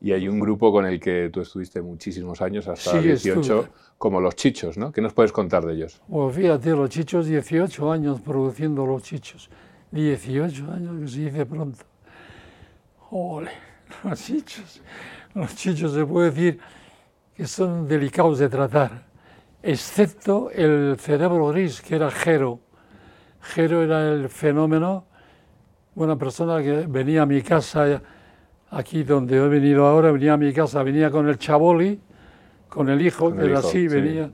Y 0.00 0.12
hay 0.12 0.28
un 0.28 0.38
grupo 0.38 0.70
con 0.72 0.86
el 0.86 0.98
que 1.00 1.28
tú 1.32 1.40
estuviste 1.40 1.80
muchísimos 1.82 2.40
años, 2.40 2.66
hasta 2.68 2.92
Sí, 2.92 2.98
18, 2.98 3.40
estuve. 3.40 3.68
como 3.96 4.20
los 4.20 4.34
Chichos, 4.36 4.76
¿no? 4.78 4.90
¿Qué 4.92 5.00
nos 5.00 5.12
puedes 5.12 5.32
contar 5.32 5.64
de 5.66 5.74
ellos? 5.74 6.00
Pues 6.08 6.36
fíjate, 6.36 6.70
los 6.70 6.88
chichos, 6.90 7.26
18 7.26 7.90
años 7.92 8.20
produciendo 8.20 8.86
los 8.86 9.02
chichos. 9.02 9.48
18 9.90 10.72
años, 10.72 11.00
que 11.00 11.08
se 11.08 11.20
dice 11.20 11.46
pronto. 11.46 11.84
Ole, 13.10 13.50
los 14.04 14.22
chichos. 14.22 14.82
Los 15.34 15.54
chichos 15.54 15.92
se 15.92 16.04
puede 16.04 16.30
decir 16.30 16.60
que 17.34 17.46
son 17.46 17.86
delicados 17.86 18.38
de 18.38 18.48
tratar, 18.48 19.04
excepto 19.62 20.50
el 20.50 20.96
cerebro 20.98 21.48
gris, 21.48 21.80
que 21.80 21.96
era 21.96 22.10
Jero. 22.10 22.60
Jero 23.40 23.82
era 23.82 24.08
el 24.12 24.28
fenómeno, 24.28 25.06
una 25.94 26.16
persona 26.16 26.62
que 26.62 26.86
venía 26.88 27.22
a 27.22 27.26
mi 27.26 27.42
casa, 27.42 28.02
aquí 28.70 29.04
donde 29.04 29.36
he 29.36 29.48
venido 29.48 29.86
ahora, 29.86 30.10
venía 30.10 30.34
a 30.34 30.36
mi 30.36 30.52
casa, 30.52 30.82
venía 30.82 31.10
con 31.10 31.28
el 31.28 31.38
chaboli, 31.38 32.00
con 32.68 32.88
el 32.88 33.00
hijo, 33.00 33.30
Con 33.30 33.38
que 33.38 33.44
era 33.44 33.58
hijo, 33.60 33.68
así, 33.68 33.88
sí. 33.88 33.88
venía. 33.88 34.30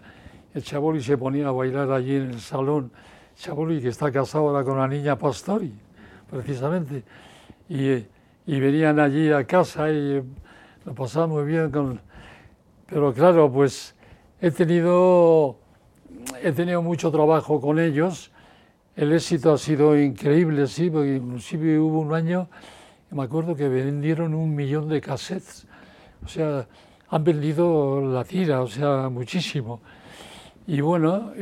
El 0.55 0.63
Chaboli 0.63 1.03
se 1.03 1.19
ponía 1.19 1.49
a 1.49 1.51
bailar 1.51 1.91
allí 1.91 2.15
en 2.15 2.31
el 2.31 2.41
salón. 2.41 2.93
Chaboli, 3.37 3.81
que 3.81 3.89
está 3.89 4.11
casado 4.11 4.49
ahora 4.49 4.65
con 4.65 4.79
la 4.79 4.89
niña 4.89 5.17
Pastori, 5.17 5.73
precisamente. 6.31 7.03
Y, 7.69 8.05
y 8.47 8.61
venían 8.61 9.01
allí 9.01 9.31
a 9.33 9.45
casa 9.45 9.91
y 9.91 10.23
lo 10.85 10.95
pasaba 10.95 11.27
muy 11.27 11.45
bien 11.45 11.71
con... 11.71 12.01
Pero 12.87 13.13
claro, 13.13 13.51
pues 13.51 13.95
he 14.41 14.51
tenido, 14.51 15.57
he 16.43 16.53
tenido 16.53 16.83
mucho 16.83 17.11
trabajo 17.11 17.61
con 17.61 17.79
ellos. 17.79 18.31
El 18.95 19.13
éxito 19.13 19.53
ha 19.53 19.59
sido 19.59 19.99
increíble, 19.99 20.67
sí, 20.67 20.91
porque 20.91 21.17
inclusive 21.17 21.79
hubo 21.79 22.01
un 22.01 22.15
año, 22.15 22.49
me 23.11 23.23
acuerdo 23.23 23.57
que 23.57 23.69
vendieron 23.69 24.35
un 24.35 24.55
millón 24.55 24.89
de 24.89 25.01
cassettes. 25.01 25.67
O 26.25 26.29
sea, 26.29 26.67
han 27.09 27.25
vendido 27.25 28.01
la 28.01 28.25
tira, 28.25 28.63
o 28.63 28.69
sea, 28.69 29.09
muchísimo. 29.09 29.81
Y 30.67 30.81
bueno, 30.81 31.33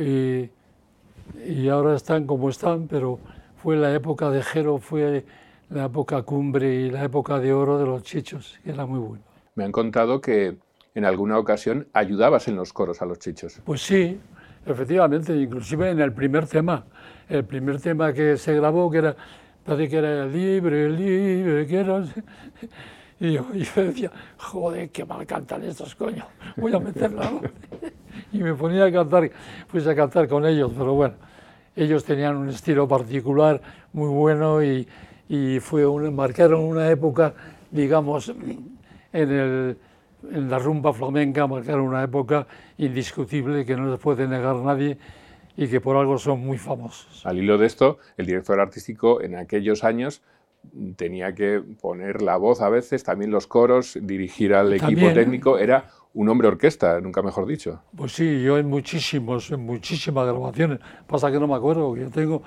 y 1.45 1.67
ahora 1.69 1.95
están 1.95 2.25
como 2.25 2.49
están, 2.49 2.87
pero 2.87 3.19
fue 3.61 3.75
la 3.77 3.93
época 3.93 4.29
de 4.29 4.43
Jero, 4.43 4.77
fue 4.77 5.23
la 5.69 5.85
época 5.85 6.21
cumbre 6.23 6.73
y 6.73 6.91
la 6.91 7.03
época 7.03 7.39
de 7.39 7.53
oro 7.53 7.77
de 7.77 7.85
los 7.85 8.03
chichos, 8.03 8.59
que 8.63 8.71
era 8.71 8.85
muy 8.85 8.99
bueno. 8.99 9.23
Me 9.55 9.63
han 9.63 9.71
contado 9.71 10.19
que 10.19 10.57
en 10.95 11.05
alguna 11.05 11.37
ocasión 11.37 11.87
ayudabas 11.93 12.47
en 12.47 12.55
los 12.55 12.73
coros 12.73 13.01
a 13.01 13.05
los 13.05 13.19
Chichos. 13.19 13.61
Pues 13.65 13.81
sí, 13.81 14.19
efectivamente, 14.65 15.35
inclusive 15.35 15.89
en 15.89 15.99
el 15.99 16.13
primer 16.13 16.47
tema, 16.47 16.85
el 17.29 17.43
primer 17.45 17.79
tema 17.79 18.13
que 18.13 18.37
se 18.37 18.53
grabó, 18.55 18.89
que 18.91 18.99
era, 18.99 19.15
parece 19.65 19.89
que 19.89 19.97
era 19.97 20.25
libre, 20.25 20.89
libre, 20.89 21.67
que 21.67 21.79
era... 21.79 22.03
Y 23.19 23.33
yo, 23.33 23.45
y 23.53 23.63
yo 23.63 23.83
decía, 23.85 24.11
joder, 24.37 24.89
qué 24.89 25.05
mal 25.05 25.25
cantan 25.25 25.63
estos 25.63 25.95
coños, 25.95 26.25
voy 26.57 26.75
a 26.75 26.79
meter 26.79 27.13
la 27.13 27.29
voz. 27.29 27.43
Y 28.33 28.39
me 28.39 28.53
ponía 28.55 28.85
a 28.85 28.91
cantar, 28.91 29.29
puse 29.71 29.89
a 29.89 29.95
cantar 29.95 30.27
con 30.27 30.45
ellos, 30.45 30.71
pero 30.75 30.93
bueno, 30.93 31.15
ellos 31.75 32.03
tenían 32.03 32.35
un 32.35 32.49
estilo 32.49 32.87
particular 32.87 33.61
muy 33.93 34.09
bueno 34.09 34.63
y, 34.63 34.87
y 35.29 35.59
fue 35.59 35.85
un, 35.85 36.13
marcaron 36.15 36.61
una 36.61 36.89
época, 36.89 37.33
digamos, 37.71 38.29
en, 38.29 39.31
el, 39.31 39.77
en 40.31 40.49
la 40.49 40.59
rumba 40.59 40.93
flamenca, 40.93 41.45
marcaron 41.47 41.81
una 41.81 42.03
época 42.03 42.47
indiscutible 42.77 43.65
que 43.65 43.75
no 43.75 43.89
les 43.89 43.99
puede 43.99 44.27
negar 44.27 44.55
nadie 44.55 44.97
y 45.55 45.67
que 45.67 45.79
por 45.79 45.95
algo 45.95 46.17
son 46.17 46.39
muy 46.39 46.57
famosos. 46.57 47.23
Al 47.25 47.37
hilo 47.37 47.57
de 47.57 47.67
esto, 47.67 47.99
el 48.17 48.25
director 48.25 48.59
artístico 48.59 49.21
en 49.21 49.35
aquellos 49.35 49.83
años 49.83 50.23
tenía 50.95 51.35
que 51.35 51.61
poner 51.81 52.21
la 52.21 52.37
voz 52.37 52.61
a 52.61 52.69
veces, 52.69 53.03
también 53.03 53.31
los 53.31 53.47
coros, 53.47 53.97
dirigir 54.01 54.53
al 54.53 54.73
equipo 54.73 54.87
También, 54.87 55.11
¿eh? 55.11 55.13
técnico. 55.13 55.57
Era 55.57 55.89
un 56.13 56.29
hombre 56.29 56.47
orquesta, 56.47 56.99
nunca 57.01 57.21
mejor 57.21 57.45
dicho. 57.47 57.81
Pues 57.95 58.11
sí, 58.13 58.41
yo 58.43 58.57
en 58.57 58.69
muchísimos, 58.69 59.49
en 59.51 59.65
muchísimas 59.65 60.25
grabaciones. 60.27 60.79
Pasa 61.07 61.31
que 61.31 61.39
no 61.39 61.47
me 61.47 61.55
acuerdo, 61.55 61.95
yo 61.95 62.09
tengo, 62.11 62.43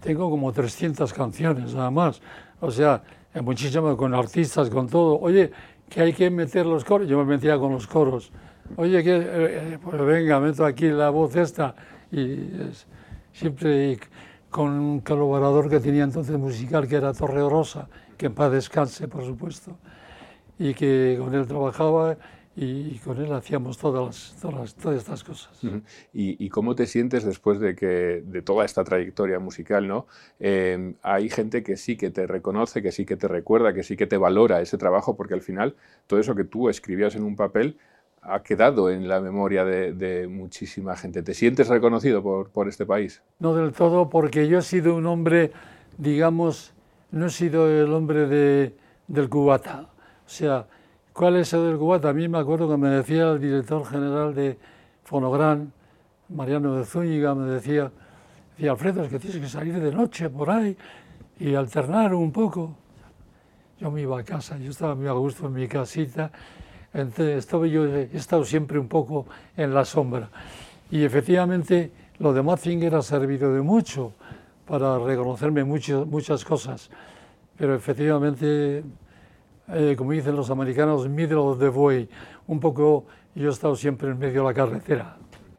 tengo 0.00 0.30
como 0.30 0.52
300 0.52 1.12
canciones 1.12 1.74
nada 1.74 1.90
más. 1.90 2.20
O 2.60 2.70
sea, 2.70 3.02
en 3.34 3.44
muchísimas, 3.44 3.96
con 3.96 4.14
artistas, 4.14 4.70
con 4.70 4.88
todo. 4.88 5.18
Oye, 5.18 5.50
que 5.88 6.00
hay 6.00 6.12
que 6.12 6.30
meter 6.30 6.66
los 6.66 6.84
coros. 6.84 7.08
Yo 7.08 7.18
me 7.18 7.24
metía 7.24 7.58
con 7.58 7.72
los 7.72 7.86
coros. 7.86 8.30
Oye, 8.76 9.02
que, 9.02 9.16
eh, 9.16 9.22
eh, 9.26 9.78
pues 9.82 10.00
venga, 10.00 10.38
meto 10.40 10.64
aquí 10.64 10.88
la 10.88 11.10
voz 11.10 11.34
esta. 11.36 11.74
Y 12.12 12.32
es- 12.70 12.86
siempre 13.32 13.98
con 14.50 14.70
un 14.70 15.00
colaborador 15.00 15.68
que 15.68 15.80
tenía 15.80 16.04
entonces 16.04 16.38
musical, 16.38 16.86
que 16.86 16.94
era 16.94 17.12
Torre 17.12 17.40
Rosa, 17.40 17.88
que 18.16 18.26
en 18.26 18.34
paz 18.34 18.52
descanse, 18.52 19.08
por 19.08 19.24
supuesto. 19.24 19.76
Y 20.60 20.72
que 20.74 21.16
con 21.20 21.34
él 21.34 21.44
trabajaba 21.48 22.16
y 22.56 22.98
con 22.98 23.18
él 23.20 23.32
hacíamos 23.32 23.78
todas, 23.78 24.04
las- 24.06 24.40
todas, 24.40 24.56
las- 24.60 24.74
todas 24.74 24.98
estas 24.98 25.24
cosas. 25.24 25.58
¿Y, 26.12 26.44
y 26.44 26.48
cómo 26.50 26.74
te 26.74 26.86
sientes 26.86 27.24
después 27.24 27.58
de 27.58 27.74
que 27.74 28.22
de 28.24 28.42
toda 28.42 28.64
esta 28.64 28.84
trayectoria 28.84 29.38
musical, 29.40 29.88
no? 29.88 30.06
Eh, 30.38 30.94
hay 31.02 31.28
gente 31.28 31.62
que 31.64 31.76
sí 31.76 31.96
que 31.96 32.10
te 32.10 32.26
reconoce, 32.26 32.80
que 32.82 32.92
sí 32.92 33.04
que 33.04 33.16
te 33.16 33.26
recuerda, 33.28 33.74
que 33.74 33.82
sí 33.82 33.96
que 33.96 34.06
te 34.06 34.16
valora 34.16 34.60
ese 34.60 34.78
trabajo, 34.78 35.16
porque 35.16 35.34
al 35.34 35.42
final 35.42 35.74
todo 36.06 36.20
eso 36.20 36.34
que 36.34 36.44
tú 36.44 36.68
escribías 36.68 37.16
en 37.16 37.24
un 37.24 37.34
papel 37.34 37.76
ha 38.22 38.42
quedado 38.42 38.88
en 38.88 39.06
la 39.08 39.20
memoria 39.20 39.64
de, 39.64 39.92
de 39.92 40.28
muchísima 40.28 40.96
gente. 40.96 41.22
¿Te 41.22 41.34
sientes 41.34 41.68
reconocido 41.68 42.22
por, 42.22 42.48
por 42.50 42.68
este 42.68 42.86
país? 42.86 43.20
No 43.38 43.54
del 43.54 43.72
todo, 43.72 44.08
porque 44.08 44.48
yo 44.48 44.60
he 44.60 44.62
sido 44.62 44.94
un 44.94 45.04
hombre, 45.06 45.50
digamos, 45.98 46.72
no 47.10 47.26
he 47.26 47.30
sido 47.30 47.68
el 47.68 47.92
hombre 47.92 48.26
de, 48.26 48.74
del 49.08 49.28
cubata. 49.28 49.88
O 50.26 50.28
sea, 50.28 50.66
¿cuál 51.14 51.36
es 51.36 51.52
el 51.54 51.64
del 51.64 51.78
cubata? 51.78 52.10
A 52.10 52.12
mí 52.12 52.28
me 52.28 52.38
acuerdo 52.38 52.68
que 52.68 52.76
me 52.76 52.90
decía 52.90 53.30
el 53.30 53.40
director 53.40 53.86
general 53.86 54.34
de 54.34 54.58
Fonogran, 55.04 55.72
Mariano 56.28 56.74
de 56.76 56.84
Zúñiga, 56.84 57.34
me 57.34 57.50
decía, 57.50 57.90
decía, 58.56 58.72
Alfredo, 58.72 59.04
es 59.04 59.08
que 59.08 59.18
tienes 59.18 59.40
que 59.40 59.48
salir 59.48 59.80
de 59.80 59.92
noche 59.92 60.28
por 60.28 60.50
ahí 60.50 60.76
y 61.38 61.54
alternar 61.54 62.12
un 62.14 62.32
poco. 62.32 62.74
Yo 63.80 63.90
me 63.90 64.02
iba 64.02 64.18
a 64.18 64.24
casa, 64.24 64.58
yo 64.58 64.70
estaba 64.70 64.94
muy 64.94 65.06
a 65.06 65.12
gusto 65.12 65.46
en 65.46 65.52
mi 65.54 65.68
casita, 65.68 66.30
entonces 66.92 67.38
estaba 67.38 67.66
yo, 67.66 67.86
he 67.86 68.08
estado 68.14 68.44
siempre 68.44 68.78
un 68.78 68.88
poco 68.88 69.26
en 69.56 69.72
la 69.72 69.84
sombra. 69.84 70.28
Y 70.90 71.02
efectivamente 71.04 71.90
lo 72.18 72.32
de 72.32 72.42
Mazinger 72.42 72.94
ha 72.94 73.02
servido 73.02 73.52
de 73.52 73.62
mucho 73.62 74.12
para 74.66 74.98
reconocerme 74.98 75.64
mucho- 75.64 76.06
muchas 76.06 76.44
cosas, 76.44 76.90
pero 77.58 77.74
efectivamente, 77.74 78.82
eh, 79.68 79.94
como 79.96 80.12
dicen 80.12 80.36
los 80.36 80.50
americanos, 80.50 81.08
middle 81.08 81.36
of 81.36 81.58
the 81.58 81.68
way, 81.68 82.08
un 82.46 82.60
poco 82.60 83.06
yo 83.34 83.48
he 83.48 83.52
estado 83.52 83.76
siempre 83.76 84.10
en 84.10 84.18
medio 84.18 84.42
de 84.42 84.48
la 84.48 84.54
carretera. 84.54 85.16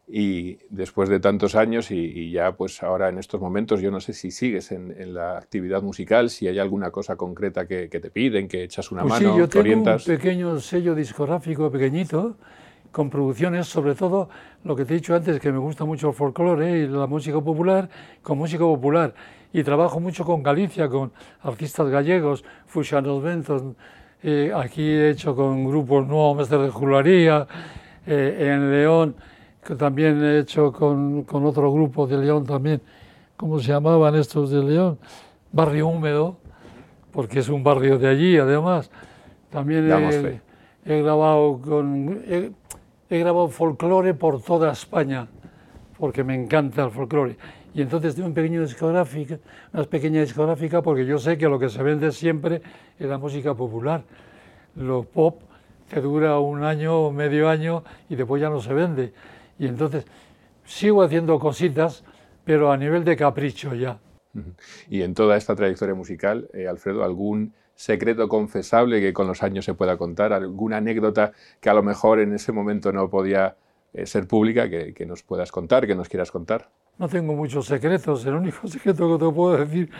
Y 0.08 0.58
después 0.70 1.08
de 1.08 1.18
tantos 1.18 1.56
años 1.56 1.90
y, 1.90 1.96
y 1.98 2.30
ya 2.30 2.56
pues 2.56 2.80
ahora 2.84 3.08
en 3.08 3.18
estos 3.18 3.40
momentos, 3.40 3.80
yo 3.80 3.90
no 3.90 3.98
sé 4.00 4.12
si 4.12 4.30
sigues 4.30 4.70
en, 4.70 4.94
en 4.96 5.14
la 5.14 5.36
actividad 5.36 5.82
musical, 5.82 6.30
si 6.30 6.46
hay 6.46 6.60
alguna 6.60 6.92
cosa 6.92 7.16
concreta 7.16 7.66
que, 7.66 7.88
que 7.88 7.98
te 7.98 8.10
piden, 8.10 8.46
que 8.46 8.62
echas 8.62 8.92
una 8.92 9.02
Pues 9.02 9.14
mano, 9.14 9.32
sí, 9.32 9.38
yo 9.38 9.48
te 9.48 9.58
tengo 9.60 9.60
orientas. 9.60 10.06
un 10.06 10.14
pequeño 10.16 10.60
sello 10.60 10.94
discográfico 10.94 11.70
pequeñito 11.72 12.36
con 12.92 13.10
producciones, 13.10 13.66
sobre 13.66 13.94
todo 13.96 14.28
lo 14.64 14.76
que 14.76 14.84
te 14.84 14.94
he 14.94 14.96
dicho 14.96 15.14
antes, 15.14 15.40
que 15.40 15.50
me 15.52 15.58
gusta 15.58 15.84
mucho 15.84 16.08
el 16.08 16.14
folclore 16.14 16.78
y 16.84 16.86
la 16.88 17.06
música 17.08 17.40
popular, 17.40 17.90
con 18.22 18.38
música 18.38 18.62
popular. 18.64 19.12
Y 19.52 19.62
trabajo 19.64 20.00
mucho 20.00 20.24
con 20.24 20.42
Galicia, 20.42 20.88
con 20.88 21.12
artistas 21.42 21.88
gallegos, 21.88 22.44
Fuxanos 22.66 23.22
Ventos. 23.22 23.62
Eh, 24.22 24.52
aquí 24.54 24.82
he 24.82 25.10
hecho 25.10 25.34
con 25.34 25.66
grupos 25.66 26.06
nuevos, 26.06 26.36
Mestre 26.36 26.58
de 26.58 26.70
Jularía, 26.70 27.46
eh, 28.06 28.52
en 28.52 28.70
León 28.70 29.16
que 29.66 29.74
también 29.74 30.22
he 30.22 30.38
hecho 30.38 30.72
con, 30.72 31.24
con 31.24 31.44
otro 31.44 31.72
grupo 31.72 32.06
de 32.06 32.16
León 32.16 32.46
también, 32.46 32.80
¿cómo 33.36 33.58
se 33.58 33.68
llamaban 33.68 34.14
estos 34.14 34.50
de 34.50 34.62
León? 34.62 34.98
Barrio 35.50 35.88
Húmedo, 35.88 36.36
porque 37.10 37.40
es 37.40 37.48
un 37.48 37.64
barrio 37.64 37.98
de 37.98 38.08
allí 38.08 38.38
además. 38.38 38.90
También 39.50 39.90
he, 39.90 40.40
he, 40.84 41.02
grabado 41.02 41.60
con 41.60 42.22
he, 42.28 42.52
he 43.10 43.18
grabado 43.18 43.48
folclore 43.48 44.14
por 44.14 44.40
toda 44.40 44.70
España, 44.70 45.26
porque 45.98 46.22
me 46.22 46.34
encanta 46.36 46.84
el 46.84 46.90
folclore. 46.92 47.36
Y 47.76 47.82
entonces 47.82 48.14
tengo 48.14 48.26
un 48.26 48.32
pequeño 48.32 48.62
discográfica, 48.62 49.38
una 49.74 49.84
pequeña 49.84 50.22
discográfica, 50.22 50.80
porque 50.80 51.04
yo 51.04 51.18
sé 51.18 51.36
que 51.36 51.46
lo 51.46 51.58
que 51.58 51.68
se 51.68 51.82
vende 51.82 52.10
siempre 52.10 52.62
es 52.98 53.06
la 53.06 53.18
música 53.18 53.54
popular. 53.54 54.02
Lo 54.76 55.02
pop 55.02 55.42
que 55.86 56.00
dura 56.00 56.38
un 56.38 56.64
año 56.64 56.98
o 56.98 57.12
medio 57.12 57.50
año 57.50 57.84
y 58.08 58.16
después 58.16 58.40
ya 58.40 58.48
no 58.48 58.62
se 58.62 58.72
vende. 58.72 59.12
Y 59.58 59.66
entonces 59.66 60.06
sigo 60.64 61.02
haciendo 61.02 61.38
cositas, 61.38 62.02
pero 62.46 62.72
a 62.72 62.78
nivel 62.78 63.04
de 63.04 63.14
capricho 63.14 63.74
ya. 63.74 63.98
Y 64.88 65.02
en 65.02 65.12
toda 65.12 65.36
esta 65.36 65.54
trayectoria 65.54 65.94
musical, 65.94 66.48
eh, 66.54 66.66
Alfredo, 66.66 67.04
¿algún 67.04 67.52
secreto 67.74 68.26
confesable 68.26 69.02
que 69.02 69.12
con 69.12 69.26
los 69.26 69.42
años 69.42 69.66
se 69.66 69.74
pueda 69.74 69.98
contar? 69.98 70.32
¿Alguna 70.32 70.78
anécdota 70.78 71.32
que 71.60 71.68
a 71.68 71.74
lo 71.74 71.82
mejor 71.82 72.20
en 72.20 72.32
ese 72.32 72.52
momento 72.52 72.90
no 72.90 73.10
podía 73.10 73.54
eh, 73.92 74.06
ser 74.06 74.26
pública 74.26 74.70
que, 74.70 75.04
nos 75.06 75.22
puedas 75.22 75.52
contar, 75.52 75.86
que 75.86 75.94
nos 75.94 76.08
quieras 76.08 76.30
contar? 76.30 76.70
No 76.98 77.08
tengo 77.08 77.34
muchos 77.34 77.66
secretos. 77.66 78.24
El 78.26 78.34
único 78.34 78.66
secreto 78.68 79.18
que 79.18 79.24
te 79.24 79.32
puedo 79.32 79.56
decir, 79.56 79.90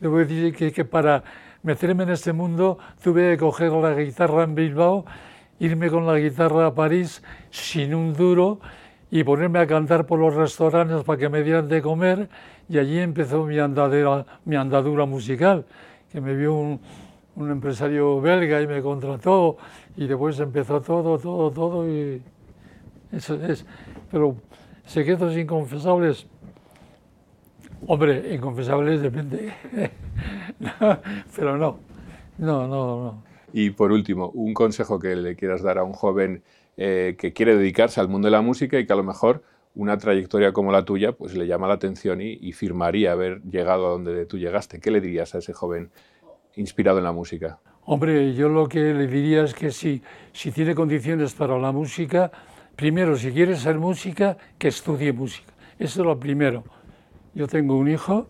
te 0.00 0.08
puedo 0.08 0.24
decir 0.24 0.72
que, 0.72 0.84
para 0.84 1.22
meterme 1.62 2.04
en 2.04 2.10
este 2.10 2.32
mundo 2.32 2.78
tuve 3.02 3.32
que 3.32 3.38
coger 3.38 3.72
la 3.72 3.94
guitarra 3.94 4.44
en 4.44 4.54
Bilbao 4.54 5.04
irme 5.58 5.90
con 5.90 6.06
la 6.06 6.18
guitarra 6.18 6.66
a 6.66 6.74
París 6.74 7.22
sin 7.50 7.94
un 7.94 8.12
duro 8.12 8.60
y 9.10 9.24
ponerme 9.24 9.60
a 9.60 9.66
cantar 9.66 10.06
por 10.06 10.18
los 10.18 10.34
restaurantes 10.34 11.02
para 11.04 11.18
que 11.18 11.28
me 11.28 11.42
dieran 11.42 11.68
de 11.68 11.80
comer 11.80 12.28
y 12.68 12.78
allí 12.78 12.98
empezó 12.98 13.44
mi 13.44 13.58
andadura, 13.58 14.26
mi 14.44 14.56
andadura 14.56 15.06
musical, 15.06 15.64
que 16.10 16.20
me 16.20 16.34
vio 16.34 16.54
un, 16.54 16.80
empresario 17.38 18.20
belga 18.20 18.62
y 18.62 18.66
me 18.66 18.82
contrató 18.82 19.58
y 19.96 20.06
después 20.06 20.40
empezó 20.40 20.80
todo, 20.80 21.18
todo, 21.18 21.50
todo. 21.50 21.86
Pero 24.10 24.36
secretos 24.84 25.36
inconfesables, 25.36 26.26
hombre, 27.86 28.34
inconfesables 28.34 29.00
depende, 29.00 29.52
pero 31.36 31.56
no, 31.56 31.78
no, 32.38 32.66
no, 32.66 33.02
no. 33.02 33.22
Y 33.52 33.70
por 33.70 33.92
último, 33.92 34.30
un 34.30 34.54
consejo 34.54 34.98
que 34.98 35.16
le 35.16 35.36
quieras 35.36 35.62
dar 35.62 35.78
a 35.78 35.84
un 35.84 35.92
joven 35.92 36.42
eh, 36.76 37.16
que 37.18 37.32
quiere 37.32 37.56
dedicarse 37.56 38.00
al 38.00 38.08
mundo 38.08 38.26
de 38.26 38.32
la 38.32 38.42
música 38.42 38.78
y 38.78 38.86
que 38.86 38.92
a 38.92 38.96
lo 38.96 39.04
mejor 39.04 39.42
una 39.74 39.98
trayectoria 39.98 40.52
como 40.52 40.72
la 40.72 40.84
tuya 40.84 41.12
pues 41.12 41.34
le 41.34 41.46
llama 41.46 41.68
la 41.68 41.74
atención 41.74 42.20
y, 42.20 42.38
y, 42.40 42.52
firmaría 42.52 43.12
haber 43.12 43.42
llegado 43.42 43.86
a 43.86 43.90
donde 43.90 44.26
tú 44.26 44.38
llegaste. 44.38 44.80
¿Qué 44.80 44.90
le 44.90 45.00
dirías 45.00 45.34
a 45.34 45.38
ese 45.38 45.52
joven 45.52 45.90
inspirado 46.56 46.98
en 46.98 47.04
la 47.04 47.12
música? 47.12 47.58
Hombre, 47.84 48.34
yo 48.34 48.48
lo 48.48 48.68
que 48.68 48.80
le 48.80 49.06
diría 49.06 49.44
es 49.44 49.54
que 49.54 49.70
si, 49.70 50.02
si 50.32 50.50
tiene 50.50 50.74
condiciones 50.74 51.34
para 51.34 51.56
la 51.56 51.70
música, 51.70 52.32
primero, 52.74 53.16
si 53.16 53.30
quiere 53.30 53.54
ser 53.56 53.78
música, 53.78 54.36
que 54.58 54.68
estudie 54.68 55.12
música. 55.12 55.52
Eso 55.78 56.00
es 56.00 56.06
lo 56.06 56.18
primero. 56.18 56.64
Yo 57.36 57.46
tengo 57.46 57.76
un 57.76 57.86
hijo, 57.86 58.28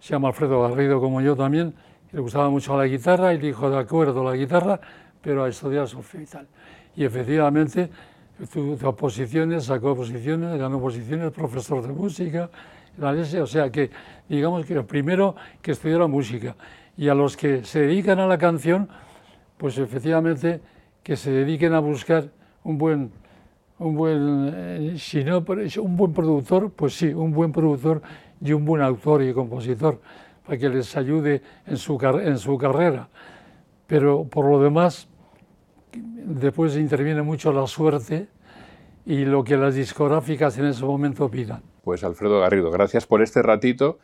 se 0.00 0.14
llama 0.14 0.26
Alfredo 0.26 0.60
Garrido 0.60 1.00
como 1.00 1.20
yo 1.20 1.36
también, 1.36 1.72
le 2.10 2.18
gustaba 2.18 2.50
mucho 2.50 2.76
la 2.76 2.88
guitarra 2.88 3.32
y 3.32 3.38
dijo, 3.38 3.70
de 3.70 3.78
acuerdo, 3.78 4.24
la 4.24 4.34
guitarra, 4.34 4.80
pero 5.20 5.44
a 5.44 5.48
estudiar 5.48 5.86
solfeo 5.86 6.20
y 6.20 6.26
tal. 6.26 6.48
Y 6.96 7.04
efectivamente, 7.04 7.90
tuvo 8.52 8.96
posiciones, 8.96 9.66
sacó 9.66 9.94
posiciones, 9.94 10.58
ganó 10.58 10.80
posiciones, 10.80 11.30
profesor 11.30 11.86
de 11.86 11.92
música, 11.92 12.50
la 12.98 13.12
o 13.12 13.46
sea 13.46 13.70
que, 13.70 13.92
digamos 14.28 14.66
que 14.66 14.82
primero 14.82 15.36
que 15.62 15.70
estudiara 15.70 16.08
música. 16.08 16.56
Y 16.96 17.06
a 17.06 17.14
los 17.14 17.36
que 17.36 17.64
se 17.64 17.82
dedican 17.82 18.18
a 18.18 18.26
la 18.26 18.36
canción, 18.36 18.88
pues 19.58 19.78
efectivamente 19.78 20.60
que 21.04 21.14
se 21.14 21.30
dediquen 21.30 21.72
a 21.72 21.78
buscar 21.78 22.30
un 22.64 22.78
buen, 22.78 23.12
un 23.82 23.94
buen, 23.94 24.52
eh, 24.54 24.94
si 24.98 25.24
no, 25.24 25.38
un 25.38 25.96
buen 25.96 26.12
productor, 26.12 26.70
pues 26.70 26.94
sí, 26.94 27.12
un 27.12 27.32
buen 27.32 27.52
productor 27.52 28.02
y 28.40 28.52
un 28.52 28.64
buen 28.64 28.82
autor 28.82 29.22
y 29.22 29.32
compositor 29.32 30.00
para 30.44 30.58
que 30.58 30.68
les 30.68 30.96
ayude 30.96 31.42
en 31.66 31.76
su, 31.76 31.98
en 32.22 32.38
su 32.38 32.58
carrera. 32.58 33.08
Pero 33.86 34.24
por 34.24 34.48
lo 34.48 34.60
demás, 34.60 35.08
después 35.92 36.76
interviene 36.76 37.22
mucho 37.22 37.52
la 37.52 37.66
suerte 37.66 38.28
y 39.04 39.24
lo 39.24 39.44
que 39.44 39.56
las 39.56 39.74
discográficas 39.74 40.58
en 40.58 40.66
ese 40.66 40.84
momento 40.84 41.28
pidan. 41.28 41.62
Pues 41.82 42.04
Alfredo 42.04 42.40
Garrido, 42.40 42.70
gracias 42.70 43.06
por 43.06 43.22
este 43.22 43.42
ratito 43.42 43.98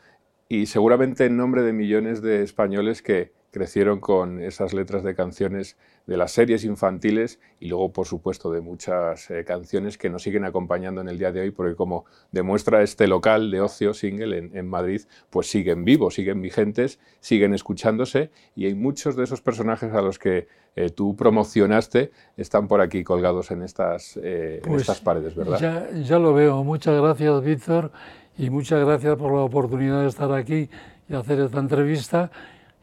y 0.48 0.66
seguramente 0.66 1.26
en 1.26 1.36
nombre 1.36 1.62
de 1.62 1.72
millones 1.72 2.22
de 2.22 2.42
españoles 2.42 3.02
que 3.02 3.32
crecieron 3.58 3.98
con 3.98 4.40
esas 4.40 4.72
letras 4.72 5.02
de 5.02 5.16
canciones 5.16 5.76
de 6.06 6.16
las 6.16 6.30
series 6.30 6.64
infantiles 6.64 7.40
y 7.58 7.66
luego, 7.66 7.92
por 7.92 8.06
supuesto, 8.06 8.52
de 8.52 8.60
muchas 8.60 9.28
eh, 9.30 9.44
canciones 9.44 9.98
que 9.98 10.08
nos 10.08 10.22
siguen 10.22 10.44
acompañando 10.44 11.00
en 11.00 11.08
el 11.08 11.18
día 11.18 11.32
de 11.32 11.40
hoy, 11.40 11.50
porque 11.50 11.74
como 11.74 12.04
demuestra 12.30 12.82
este 12.82 13.08
local 13.08 13.50
de 13.50 13.60
ocio 13.60 13.94
single 13.94 14.38
en, 14.38 14.56
en, 14.56 14.68
Madrid, 14.68 15.02
pues 15.28 15.50
siguen 15.50 15.84
vivos, 15.84 16.14
siguen 16.14 16.40
vigentes, 16.40 17.00
siguen 17.18 17.52
escuchándose 17.52 18.30
y 18.54 18.66
hay 18.66 18.74
muchos 18.74 19.16
de 19.16 19.24
esos 19.24 19.42
personajes 19.42 19.92
a 19.92 20.00
los 20.00 20.20
que 20.20 20.46
eh, 20.76 20.90
tú 20.90 21.16
promocionaste 21.16 22.12
están 22.36 22.68
por 22.68 22.80
aquí 22.80 23.02
colgados 23.02 23.50
en 23.50 23.62
estas, 23.62 24.16
eh, 24.22 24.60
pues 24.62 24.74
en 24.74 24.80
estas 24.80 25.00
paredes, 25.00 25.34
¿verdad? 25.34 25.58
Ya, 25.58 25.90
ya 26.00 26.18
lo 26.20 26.32
veo. 26.32 26.62
Muchas 26.62 27.02
gracias, 27.02 27.42
Víctor, 27.42 27.90
y 28.38 28.48
muchas 28.50 28.86
gracias 28.86 29.16
por 29.16 29.32
la 29.32 29.40
oportunidad 29.40 30.02
de 30.02 30.08
estar 30.08 30.32
aquí 30.32 30.70
y 31.08 31.14
hacer 31.14 31.40
esta 31.40 31.58
entrevista 31.58 32.30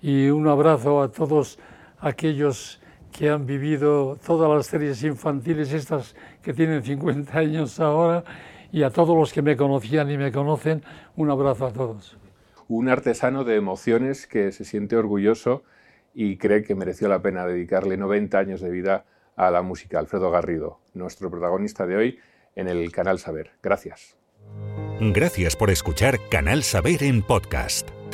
y 0.05 0.29
un 0.29 0.47
abrazo 0.47 1.01
a 1.01 1.11
todos 1.11 1.57
aquellos 1.99 2.79
que 3.11 3.31
han 3.31 3.47
vivido 3.47 4.19
todas 4.23 4.47
las 4.55 4.67
series 4.67 5.03
infantiles, 5.03 5.73
estas 5.73 6.15
que 6.43 6.53
tienen 6.53 6.83
50 6.83 7.35
años 7.35 7.79
ahora, 7.79 8.23
y 8.71 8.83
a 8.83 8.91
todos 8.91 9.17
los 9.17 9.33
que 9.33 9.41
me 9.41 9.57
conocían 9.57 10.11
y 10.11 10.17
me 10.19 10.31
conocen, 10.31 10.83
un 11.15 11.31
abrazo 11.31 11.65
a 11.65 11.73
todos. 11.73 12.19
Un 12.67 12.87
artesano 12.87 13.43
de 13.43 13.55
emociones 13.55 14.27
que 14.27 14.51
se 14.51 14.63
siente 14.63 14.95
orgulloso 14.95 15.63
y 16.13 16.37
cree 16.37 16.61
que 16.61 16.75
mereció 16.75 17.07
la 17.07 17.23
pena 17.23 17.47
dedicarle 17.47 17.97
90 17.97 18.37
años 18.37 18.61
de 18.61 18.69
vida 18.69 19.05
a 19.35 19.49
la 19.49 19.63
música. 19.63 19.97
Alfredo 19.97 20.29
Garrido, 20.29 20.81
nuestro 20.93 21.31
protagonista 21.31 21.87
de 21.87 21.95
hoy 21.95 22.19
en 22.55 22.67
el 22.67 22.91
Canal 22.91 23.17
Saber. 23.17 23.53
Gracias. 23.63 24.15
Gracias 24.99 25.55
por 25.55 25.71
escuchar 25.71 26.19
Canal 26.29 26.61
Saber 26.61 27.01
en 27.01 27.23
podcast. 27.23 27.89